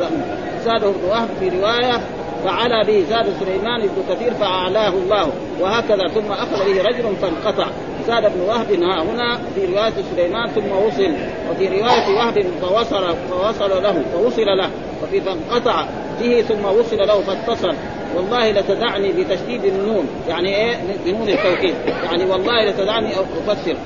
[0.64, 2.00] زاده ابن وهب في رواية
[2.44, 5.30] فعلى به زاد سليمان بن كثير فأعلاه الله.
[5.60, 6.08] وهكذا.
[6.14, 7.66] ثم أخذ به رجل فانقطع.
[8.06, 11.14] زاد ابن وهب ها هنا في رواية سليمان ثم وصل.
[11.50, 14.70] وفي رواية وهب فوصل فوصل له فوصل له.
[15.02, 15.84] وفي فانقطع
[16.20, 17.74] به ثم وصل له فاتصل.
[18.16, 20.08] والله لتدعني بتشديد النون.
[20.28, 21.74] يعني إيه؟ بنون التوكيد
[22.04, 23.08] يعني والله لتدعني
[23.48, 23.76] أفسر.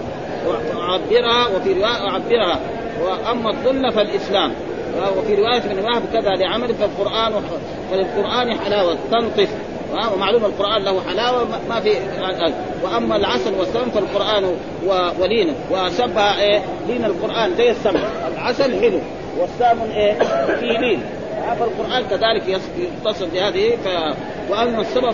[0.47, 2.61] وأعبرها وفي روايه أعبرها.
[3.03, 4.53] وأما الظل فالإسلام.
[5.19, 7.33] وفي رواية ابن وهب كذا لعمل فالقرآن
[7.91, 8.97] فللقران حلاوة.
[9.11, 9.49] تنطف.
[10.15, 11.93] ومعلوم القرآن له حلاوة ما في
[12.85, 14.55] وأما العسل والسمن فالقرآن
[15.21, 15.55] ولينة.
[15.71, 18.01] وسبها إيه؟ لين القرآن زي السمن
[18.35, 19.01] العسل حلو.
[19.39, 20.13] والسمن إيه؟
[20.61, 21.03] فيه لين.
[21.55, 23.89] فالقرآن كذلك يتصل بهذه ف...
[24.51, 25.13] واما السبب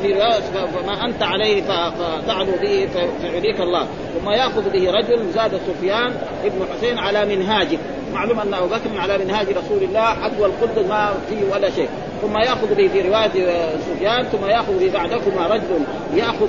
[0.75, 2.89] فما أنت عليه فتعلو به
[3.21, 3.87] فيعليك الله.
[4.15, 6.13] ثم يأخذ به رجل زاد سفيان
[6.45, 7.79] ابن حسين على منهاجه.
[8.15, 11.89] معلوم ان ابو بكر على منهاج رسول الله حذو القدس ما فيه ولا شيء.
[12.23, 13.31] ثم يأخذ به في رواية
[13.79, 15.81] سفيان ثم يأخذ به بعدكما رجل
[16.15, 16.49] يأخذ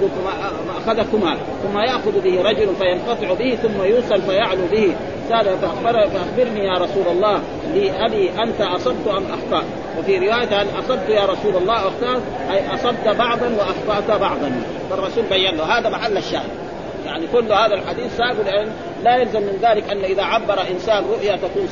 [0.77, 1.37] أخذكما.
[1.63, 4.95] ثم يأخذ به رجل فينقطع به ثم يوصل فيعلو به.
[5.31, 7.41] قال فأخبر فأخبرني يا رسول الله
[7.75, 9.65] لأبي أنت أصبت أم أخطأت؟
[9.99, 14.61] وفي رواية هل أصبت يا رسول الله أخطأت؟ أي أصبت بعضا وأخطأت بعضا.
[14.89, 16.64] فالرسول بين له هذا محل الشاهد.
[17.05, 18.71] يعني كل هذا الحديث ساق لأن
[19.03, 21.67] لا يلزم من ذلك أن إذا عبر إنسان رؤيا تكون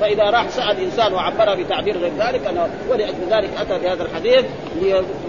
[0.00, 4.44] فإذا راح سأل إنسان وعبرها بتعبير غير ذلك أنا ولأجل ذلك أتى بهذا الحديث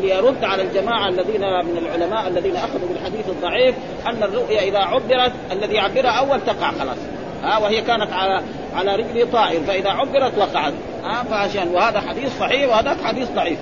[0.01, 3.75] ليرد على الجماعة الذين من العلماء الذين أخذوا بالحديث الضعيف
[4.07, 6.97] أن الرؤيا إذا عبرت الذي يعبرها أول تقع خلاص.
[7.43, 8.43] ها وهي كانت على
[8.75, 10.73] على رجل طائر فإذا عبرت وقعت.
[11.03, 13.59] ها فعشان وهذا حديث صحيح وهذاك حديث ضعيف.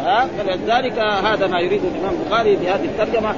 [0.00, 3.34] ها فلذلك هذا ما يريد الإمام البخاري بهذه الترجمة.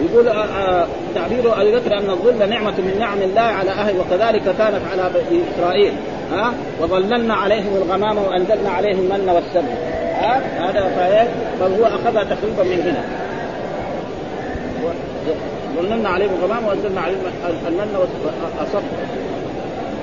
[0.00, 4.42] يقول آه، آه، تعبير أبي بكر أن الظل نعمة من نعم الله على أهل وكذلك
[4.42, 5.92] كانت على بني إسرائيل
[6.32, 9.74] ها؟ وظللنا عليهم الغمام وأنزلنا عليهم المن والسلم
[10.14, 11.28] ها؟ هذا
[11.60, 13.04] فهو أخذها تقريبا من هنا.
[15.76, 17.18] ظللنا عليهم الغمام وأنزلنا عليهم
[17.68, 18.82] المن والصبر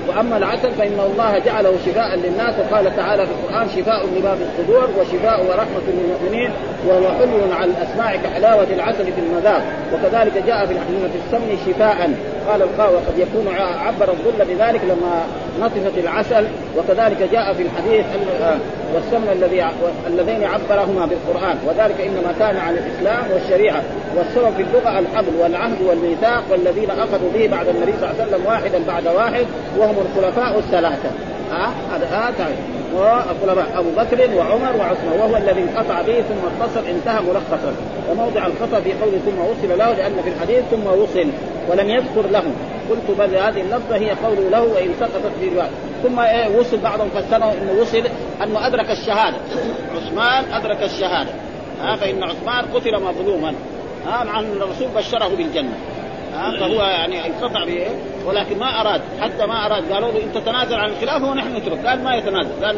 [0.08, 4.88] وأما العسل فإن الله جعله شفاء للناس وقال تعالى في القرآن شفاء لما في الصدور
[5.00, 6.50] وشفاء ورحمة للمؤمنين.
[6.86, 9.62] وهو حلو على الأسماع كحلاوة العسل في المذاق.
[9.94, 12.10] وكذلك جاء في الحديث في السمن شفاء.
[12.48, 15.24] قال القاوي وقد يكون عبر الظل بذلك لما
[15.60, 16.46] نطفت العسل.
[16.78, 18.06] وكذلك جاء في الحديث
[18.94, 19.66] والسمن الذي
[20.06, 21.56] اللذين عبرهما بالقرآن.
[21.66, 23.82] وذلك إنما كان عن الإسلام والشريعة.
[24.16, 28.46] والسبب في اللغة الحبل والعهد والميثاق والذين أخذوا به بعد النبي صلى الله عليه وسلم
[28.46, 29.46] واحدا بعد واحد
[29.78, 31.10] وهم الخلفاء الثلاثة.
[31.50, 32.32] ها هذا ها
[32.98, 37.74] تعرف والخلفاء أبو بكر وعمر وعثمان وهو الذي انقطع به ثم اتصل انتهى ملخصا.
[38.10, 41.28] وموضع الخطأ في قوله ثم وصل له لأن في الحديث ثم وصل
[41.68, 42.44] ولم يذكر له.
[42.90, 45.70] قلت بل هذه اللفظة هي قوله له وإن سقطت في روايه
[46.02, 48.02] ثم إيه وصل بعضهم فسروا إنه وصل
[48.42, 49.36] أنه أدرك الشهادة.
[49.96, 51.30] عثمان أدرك الشهادة.
[51.80, 53.54] ها فإن عثمان قتل مظلوما.
[54.06, 55.74] ها مع أن الرسول بشره بالجنة.
[56.34, 57.86] ها فهو يعني انقطع به
[58.26, 59.92] ولكن ما أراد حتى ما أراد.
[59.92, 61.86] قالوا له انت تنازل عن الخلافه ونحن نترك.
[61.86, 62.64] قال ما يتنازل.
[62.64, 62.76] قال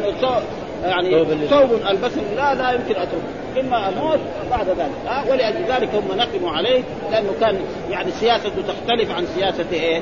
[0.83, 4.19] يعني ثوب البسه لا لا يمكن اتركه إما أموت
[4.51, 4.91] بعد ذلك.
[5.07, 7.59] ها ولأجل ذلك هم نقموا عليه لأنه كان
[7.91, 10.01] يعني سياسته تختلف عن سياسه إيه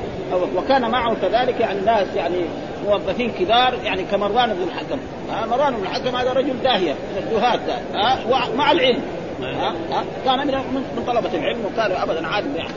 [0.56, 2.44] وكان معه كذلك يعني ناس يعني
[2.86, 4.98] موظفين كبار يعني كمروان بن الحكم.
[5.30, 7.60] ها مروان بن الحكم هذا رجل داهية من الدهاة
[7.94, 9.02] ها ومع العلم.
[10.24, 10.54] كان من
[10.96, 12.74] من طلبة العلم وكان ابدا عالم يعني.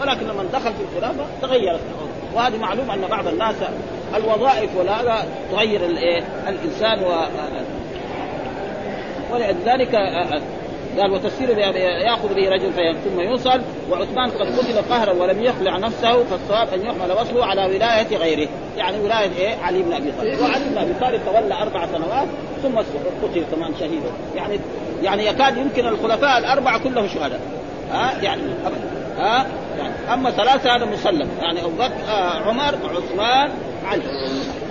[0.00, 1.80] ولكن لما دخل في الخلافة تغيرت
[2.34, 3.54] وهذه معلوم أن بعض الناس
[4.16, 7.24] الوظائف ولا تغير الايه الإنسان و
[9.32, 9.94] ولذلك
[10.98, 13.60] قال وتفسير يأخذ به رجل ثم يوصل.
[13.90, 18.48] وعثمان قد قتل قهرا ولم يخلع نفسه فالصواب أن يحمل وصله على ولاية غيره.
[18.76, 20.40] يعني ولاية إيه؟ علي بن أبي طالب.
[20.40, 22.28] وعلي بن أبي طالب تولى أربع سنوات
[22.62, 22.78] ثم
[23.22, 24.60] قتل كمان شهيدا يعني
[25.02, 27.40] يعني يكاد يمكن الخلفاء الأربعة كلهم شهداء.
[27.92, 28.42] ها؟ يعني
[29.18, 29.46] ها؟
[29.78, 31.28] يعني أما ثلاثة هذا مسلم.
[31.40, 33.50] يعني أبو بكر آه عمر عثمان
[33.86, 34.02] علي.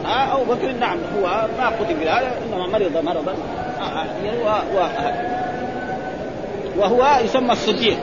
[0.05, 3.35] ها؟ أبو بكر نعم هو ما قتل بهذا إنما مرض مرضا
[3.81, 4.47] آه يعني و...
[4.47, 4.87] و...
[6.77, 7.97] وهو يسمى الصديق.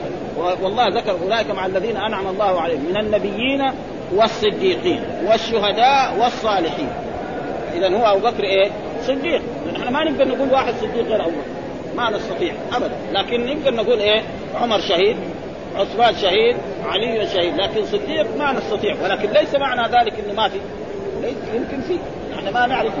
[0.61, 3.71] والله ذكر أولئك مع الذين أنعم الله عليهم من النبيين
[4.15, 6.89] والصديقين والشهداء والصالحين.
[7.73, 8.71] اذا هو أبو بكر إيه؟
[9.03, 9.41] صديق.
[9.73, 11.54] نحن ما نقدر نقول واحد صديق غير أبو بكر.
[11.95, 12.95] ما نستطيع ابدا.
[13.11, 14.21] لكن نقدر نقول إيه؟
[14.61, 15.17] عمر شهيد
[15.75, 20.59] عثمان شهيد علي شهيد لكن صديق ما نستطيع ولكن ليس معنى ذلك إنه ما في.
[21.55, 21.99] يمكن في.
[22.35, 22.93] إحنا ما نعرف.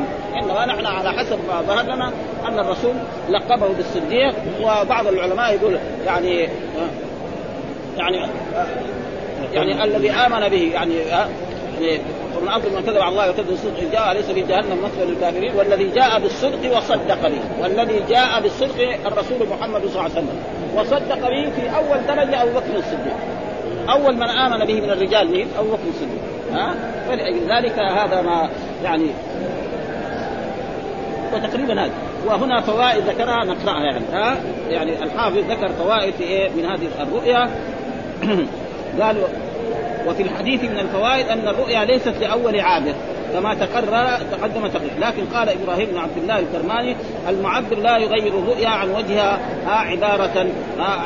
[0.43, 2.11] إنما نحن على حسب ما ظهر لنا
[2.47, 2.93] أن الرسول
[3.29, 6.49] لقبه بالصديق وبعض العلماء يقول يعني
[7.97, 8.27] يعني
[9.53, 11.99] يعني الذي آمن به يعني يعني
[12.37, 15.55] ومن افضل من كذب على الله وكذب الصدق جاء ليس في جهنم مثل للكافرين.
[15.55, 17.41] والذي جاء بالصدق وصدق به.
[17.61, 20.39] والذي جاء بالصدق الرسول محمد صلى الله عليه وسلم.
[20.75, 23.15] وصدق به في أول درجة أبو بكر الصديق.
[23.89, 26.21] أول من آمن به من الرجال مين؟ أبو بكر الصديق.
[26.53, 26.75] ها؟
[27.07, 28.49] فلذلك هذا ما
[28.83, 29.09] يعني
[31.33, 31.91] وتقريبا هذا.
[32.25, 34.05] وهنا فوائد ذكرها نقرأها يعني.
[34.13, 34.37] ها؟
[34.69, 37.49] يعني الحافظ ذكر فوائد في إيه؟ من هذه الرؤيا.
[39.01, 39.27] قالوا
[40.07, 42.93] وفي الحديث من الفوائد أن الرؤيا ليست لأول عابر
[43.33, 46.95] كما تقرر تقدم تقرير لكن قال إبراهيم بن عبد الله الكرماني
[47.29, 50.47] المعبر لا يغير الرؤيا عن وجهها عباره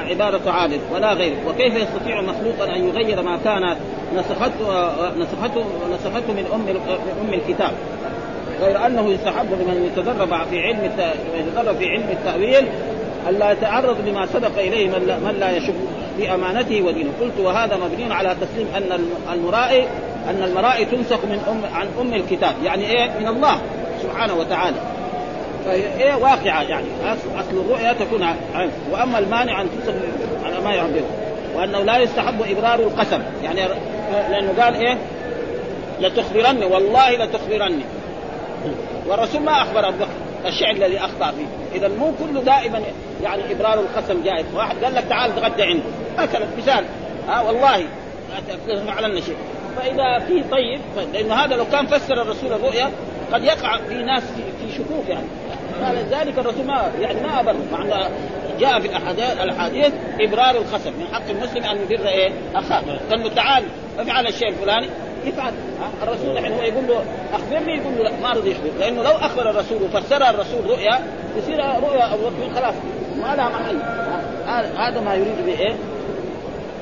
[0.09, 1.33] عبارة عابر ولا غير.
[1.47, 3.75] وكيف يستطيع مخلوقا أن يغير ما كان
[4.15, 6.65] نسخته نسخته نسخته من أم
[7.21, 7.71] أم الكتاب؟
[8.61, 10.91] غير أنه يستحب لمن يتدرب في علم
[11.35, 12.67] يتدرب في علم التأويل
[13.29, 15.73] الا يتعرض لما سبق إليه من, من لا يشك
[16.19, 17.11] في امانته ودينه.
[17.21, 18.99] قلت وهذا مبني على تسليم أن
[19.33, 19.87] المرائي
[20.29, 22.53] أن المرائي تنسخ من ام عن أم الكتاب.
[22.63, 23.61] يعني إيه؟ من الله
[24.03, 24.77] سبحانه وتعالى.
[25.65, 26.85] فهي إيه؟ واقعة يعني.
[27.39, 29.93] أصل الرؤيا تكون عنه وأما المانع أن تنسخ
[30.45, 31.01] على ما يعبر
[31.55, 33.21] وأنه لا يستحب إبرار القسم.
[33.43, 33.61] يعني
[34.29, 34.97] لأنه قال إيه؟
[35.99, 36.65] لتخبرني.
[36.65, 37.83] والله لتخبرني.
[39.07, 40.47] والرسول ما أخبر أبو بكر.
[40.47, 41.77] الشعر الذي أخطأ فيه.
[41.79, 42.81] اذا مو كله دائما
[43.23, 44.45] يعني إبرار القسم جائز.
[44.55, 45.83] واحد قال لك تعال تغدى عنده.
[46.23, 46.85] مثلا مثال.
[47.27, 47.85] ها والله.
[48.87, 49.37] فعلنا شيء
[49.77, 50.79] فإذا في طيب
[51.13, 52.91] لأنه هذا لو كان فسر الرسول الرؤيا
[53.33, 55.25] قد يقع في ناس في, في شكوك يعني.
[55.81, 58.07] فلذلك الرسول ما يعني ما ابر مع
[58.59, 58.87] جاء في
[59.43, 62.83] الاحاديث إبرار القسم من حق المسلم أن يبر إيه؟ أخاه.
[63.09, 63.63] قال تعال
[63.99, 64.87] افعل الشيء الفلاني
[65.25, 65.53] يفعل.
[66.03, 67.03] الرسول الحين هو يقول له
[67.33, 68.69] أخبرني يقول له لا ما رضي يخبر.
[68.79, 70.99] لأنه لو أخبر الرسول وفسرها الرسول رؤيا
[71.37, 72.75] يصير رؤيا أبو بكر خلاص
[73.21, 73.79] ما لها محل
[74.77, 75.75] هذا ما يريد به إيه؟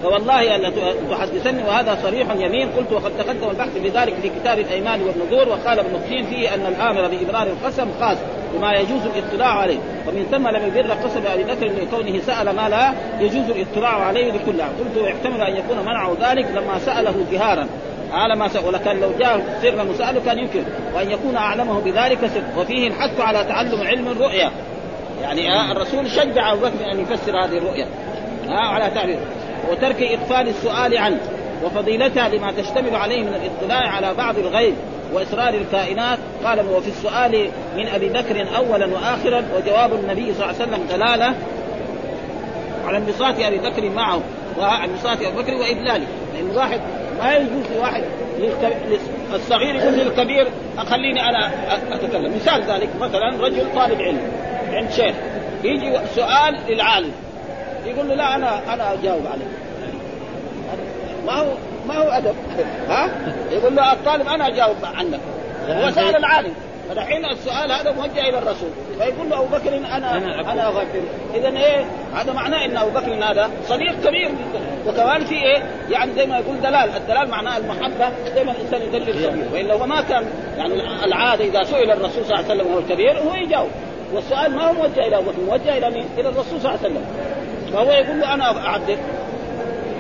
[0.04, 0.74] فوالله أن
[1.12, 2.70] تحدثني وهذا صريح يمين.
[2.70, 7.08] قلت وقد تقدم البحث بذلك في كتاب الأيمان والنذور وقال ابن الطين فيه أن الآمر
[7.08, 8.18] بإبرار القسم خاص
[8.54, 9.78] بما يجوز الاطلاع عليه.
[10.08, 14.62] ومن ثم لم يبر قسم أبي بكر لكونه سأل ما لا يجوز الاطلاع عليه لكل
[14.62, 17.68] قلت ويحتمل أن يكون منعه ذلك لما سأله جهارا.
[18.14, 20.64] على ما سأل ولكن لو جاء سرا وسأله كان يمكن
[20.96, 24.52] وأن يكون أعلمه بذلك سر وفيه الحث على تعلم علم الرؤيا.
[25.22, 27.88] يعني آه الرسول شجع أبو بكر أن يفسر هذه الرؤيا.
[28.50, 29.20] آه على تعبير.
[29.72, 31.20] وترك إغفال السؤال عنه
[31.64, 34.76] وفضيلتها لما تشتمل عليه من الاطلاع على بعض الغيب
[35.14, 36.20] واسرار الكائنات.
[36.44, 41.36] قال وفي السؤال من أبي بكر اولا واخرا وجواب النبي صلى الله عليه وسلم دلالة
[42.86, 44.22] على انبساط أبي بكر معه
[44.58, 46.80] وانبساط أبي بكر واذلاله لأن واحد
[47.20, 48.04] ما يجوز لواحد
[49.34, 51.52] الصغير يقول للكبير خليني أنا
[51.92, 52.36] أتكلم.
[52.36, 54.22] مثال ذلك مثلا رجل طالب علم
[54.72, 55.16] عند شيخ
[55.64, 57.12] يجي سؤال للعالم.
[57.88, 59.48] يقول له لا أنا أنا أجاوب عليه
[61.26, 61.46] ما هو
[61.88, 62.36] ما هو أدب.
[62.90, 63.10] ها؟
[63.52, 65.20] يقول له الطالب أنا أجاوب عنك.
[65.70, 66.54] هو سأل العالم.
[66.90, 68.70] فدحين السؤال هذا موجه إلى الرسول.
[69.00, 71.02] فيقول له أبو بكر أنا أنا, أنا أغفر.
[71.36, 74.30] اذا إيه؟ هذا معناه إن أبو بكر هذا صديق كبير.
[74.30, 76.90] جدا وكمان في إيه؟ يعني زي ما يقول دلال.
[76.96, 78.10] الدلال معناه المحبة.
[78.36, 80.26] دائما الإنسان يدلل الصغير وإلا هو ما كان
[80.58, 80.74] يعني
[81.06, 83.70] العادة إذا سئل الرسول صلى الله عليه وسلم وهو الكبير هو يجاوب.
[84.14, 86.80] والسؤال ما هو موجه إلى أبو بكر موجه إلى مين؟ إلى الرسول صلى الله عليه
[86.80, 87.06] وسلم.
[87.74, 88.98] فهو يقول له أنا أعدل.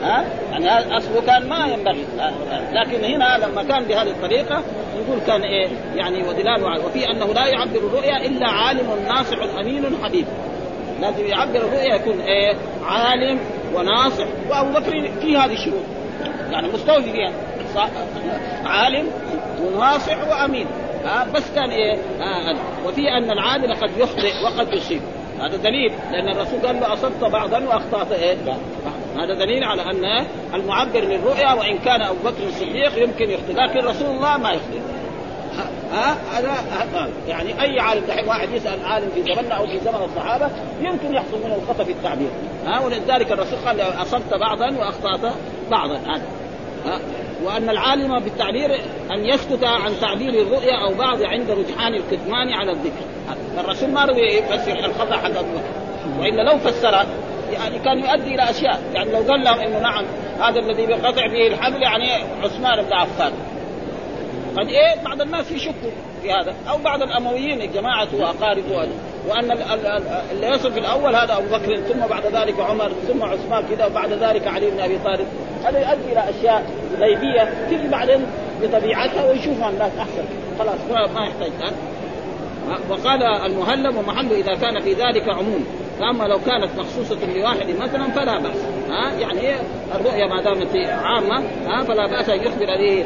[0.03, 2.05] ها؟ يعني أصله كان ما ينبغي.
[2.71, 4.63] لكن هنا لما كان بهذه الطريقة
[4.95, 10.25] يقول كان إيه؟ يعني ودلال وفي أنه لا يعبر الرؤيا إلا عالم ناصح أمين حبيب
[11.01, 12.53] لازم يعبر الرؤيا يكون إيه؟
[12.85, 13.39] عالم
[13.73, 14.25] وناصح.
[14.49, 15.83] وأبو بكر في هذه الشروط.
[16.51, 17.31] يعني مستوفي فيها.
[18.65, 19.07] عالم
[19.61, 20.67] وناصح وأمين.
[21.33, 25.01] بس كان إيه؟ آه وفي أن العادل قد يخطئ وقد يصيب.
[25.41, 28.35] هذا دليل لأن الرسول قال له أصبت بعضا وأخطأت إيه؟
[29.17, 34.09] هذا دليل على أن المعبر للرؤيا وإن كان أبو بكر الصديق يمكن يخطئ لكن رسول
[34.15, 34.79] الله ما يخطئ.
[35.91, 36.53] ها؟ هذا
[37.27, 40.49] يعني أي عالم دحين واحد يسأل عالم في زمننا أو في زمن الصحابة
[40.81, 42.29] يمكن يحصل منه الخطأ في التعبير.
[42.65, 45.33] ها؟ ولذلك الرسول قال أصبت بعضا وأخطأت
[45.71, 45.95] بعضا.
[45.95, 46.21] هذا.
[46.85, 46.99] ها؟
[47.43, 48.75] وأن العالم بالتعبير
[49.11, 53.05] أن يسكت عن تعبير الرؤيا أو بعض عند رجحان الكتمان على الذكر.
[53.57, 57.05] الرسول ما رضي يفسر الخطا حق ابو بكر وإلا لو فسر
[57.53, 58.81] يعني كان يؤدي إلى أشياء.
[58.93, 60.05] يعني لو قال لهم إنه نعم
[60.39, 62.11] هذا الذي بينقطع به الحبل يعني
[62.43, 63.31] عثمان بن عفان.
[64.57, 66.53] قد إيه؟ بعض الناس يشكوا في هذا.
[66.69, 68.87] أو بعض الأمويين جماعته وأقاربه.
[69.29, 69.51] وأن
[70.31, 74.13] اللي يصل في الأول هذا أبو بكر ثم بعد ذلك عمر ثم عثمان كذا وبعد
[74.13, 75.27] ذلك علي بن أبي طالب.
[75.65, 76.65] هذا يؤدي إلى أشياء
[76.99, 78.25] غيبية تيجي بعدين
[78.61, 80.23] بطبيعتها ويشوفها الناس أحسن.
[80.59, 81.09] خلاص.
[81.15, 81.51] ما يحتاج
[82.89, 85.65] وقال المهلب ومحله إذا كان في ذلك عموم.
[85.99, 88.57] فاما لو كانت مخصوصة لواحد مثلا فلا بأس.
[88.89, 89.55] ها؟ يعني
[89.95, 93.05] الرؤيا ما دامت عامة ها؟ فلا بأس أن يخبر به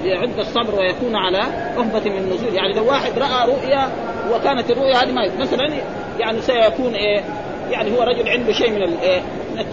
[0.00, 1.38] ها ليعد الصبر ويكون على
[1.76, 3.88] رهبة من النزول يعني لو واحد رأى رؤيا
[4.32, 5.76] وكانت الرؤيا هذه ما مثلا
[6.18, 7.24] يعني سيكون إيه؟
[7.70, 9.20] يعني هو رجل عنده شيء من الايه
[9.54, 9.64] من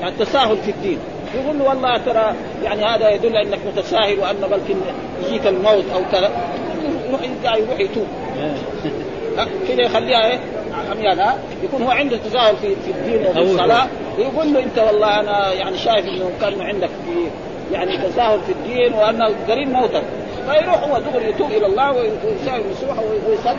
[0.00, 0.98] يعني التساهل في الدين.
[1.34, 4.76] يقول له والله ترى يعني هذا يدل إنك متساهل وأن بلكن
[5.26, 6.30] يجيك الموت أو كذا.
[7.08, 7.20] يروح
[7.56, 8.06] يروح يتوب.
[9.68, 10.38] كذا يخليها إيه؟
[10.90, 13.86] عميان ها يكون هو عنده تساهل في في الدين وفي الصلاة.
[14.18, 17.30] ويقول له أنت والله أنا يعني شايف إنه كان عندك في
[17.72, 20.02] يعني تساهل في الدين وانه قريب موتك
[20.50, 22.98] فيروح هو دغري يتوب إلى الله ويساوي المسوح
[23.28, 23.56] ويصلي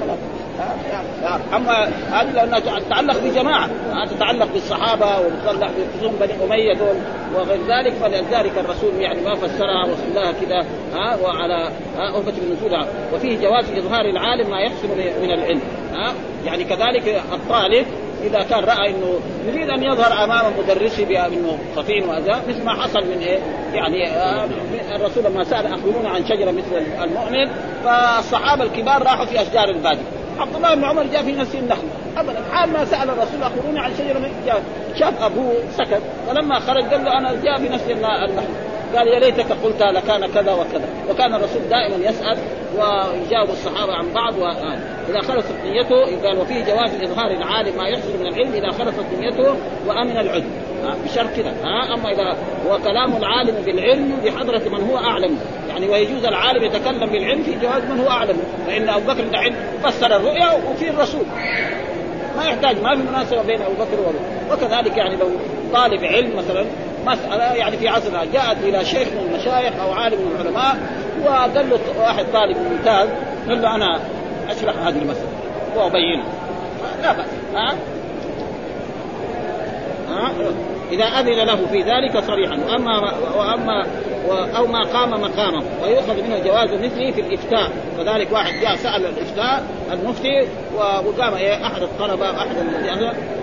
[0.00, 0.18] خلاص
[1.54, 3.68] أما هذه لأنها تتعلق بجماعة.
[4.10, 6.96] تتعلق بالصحابة وتتعلق بخصوم بني أمية دول
[7.34, 7.92] وغير ذلك.
[7.92, 14.50] فلذلك الرسول يعني ما فسرها وصلاها كذا ها وعلى أهبة النزول وفيه جواز إظهار العالم
[14.50, 14.88] ما يحصل
[15.22, 15.60] من العلم.
[15.92, 16.12] ها
[16.46, 17.86] يعني كذلك الطالب
[18.22, 23.00] إذا كان رأى إنه يريد أن يظهر أمام مدرسه بانه خفي وأذى مثل ما حصل
[23.00, 23.38] من إيه؟
[23.74, 24.48] يعني آه
[24.96, 27.50] الرسول لما سأل اخبرونا عن شجرة مثل المؤمن
[27.84, 31.88] فالصحابة الكبار راحوا في أشجار البادية عبد الله بن عمر جاء في نفس النخل.
[32.16, 32.42] ابدا.
[32.52, 34.62] حال ما سأل الرسول أخبروني عن شجرة جاء
[34.98, 36.02] شاف أبوه سكت.
[36.28, 38.42] فلما خرج قال له أنا جاء في نفس النخل.
[38.96, 40.88] قال يا ليتك قلت لكان كذا وكذا.
[41.10, 42.38] وكان الرسول دائما يسأل
[42.74, 44.34] ويجاوب الصحابة عن بعض.
[44.38, 49.56] واذا خلصت نيته قال وفيه جواز إظهار العالم ما يحصل من العلم إذا خلصت نيته
[49.86, 50.50] وأمن العلم.
[51.04, 55.38] بشرط كذا ها أما إذا هو كلام العالم بالعلم بحضره من هو أعلم.
[55.68, 58.36] يعني ويجوز العالم يتكلم بالعلم في جواز من هو أعلم.
[58.66, 59.54] فإن أبو بكر دحين
[59.84, 61.24] فسر الرؤيا وفي الرسول.
[62.36, 64.18] ما يحتاج ما في مناسبة بين أبو بكر وأبو
[64.52, 65.28] وكذلك يعني لو
[65.72, 66.64] طالب علم مثلا
[67.06, 70.76] مسألة يعني في عصرنا جاءت إلى شيخ من المشايخ أو عالم من العلماء
[71.24, 73.08] وقال له واحد طالب ممتاز
[73.48, 74.00] قال له أنا
[74.50, 75.28] أشرح هذه المسألة.
[75.76, 76.24] وأبينه
[77.02, 77.26] لا بأس.
[77.54, 77.74] ها؟
[80.08, 80.32] ها؟
[80.92, 82.58] إذا أذن له في ذلك صريحا.
[82.66, 83.86] وأما وأما
[84.56, 85.62] أو ما قام مقامه.
[85.82, 87.70] ويؤخذ منه جواز مثله في الإفتاء.
[87.98, 92.56] كذلك واحد جاء سأل الإفتاء المفتي وقام إيه أحد الطلبة أحد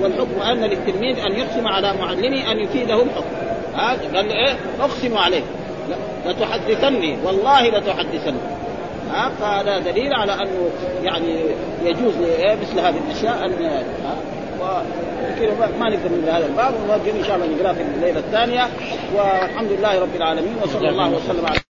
[0.02, 3.36] والحكم أن للتلميذ أن يقسم على معلمه أن يفيده الحكم.
[4.16, 5.43] قال له إيه؟ أقسم عليك
[6.26, 7.18] لتحدثني.
[7.26, 8.39] والله لتحدثني.
[9.14, 10.70] ها؟ فهذا دليل على أنه
[11.04, 11.39] يعني
[11.86, 12.14] يجوز
[12.62, 13.84] مثل هذه الأشياء ان
[15.80, 18.68] ما نقدر من هذا الباب ونوجه إن شاء الله نقرأ في الليلة الثانية.
[19.16, 21.68] والحمد لله رب العالمين وصلى الله وسلم على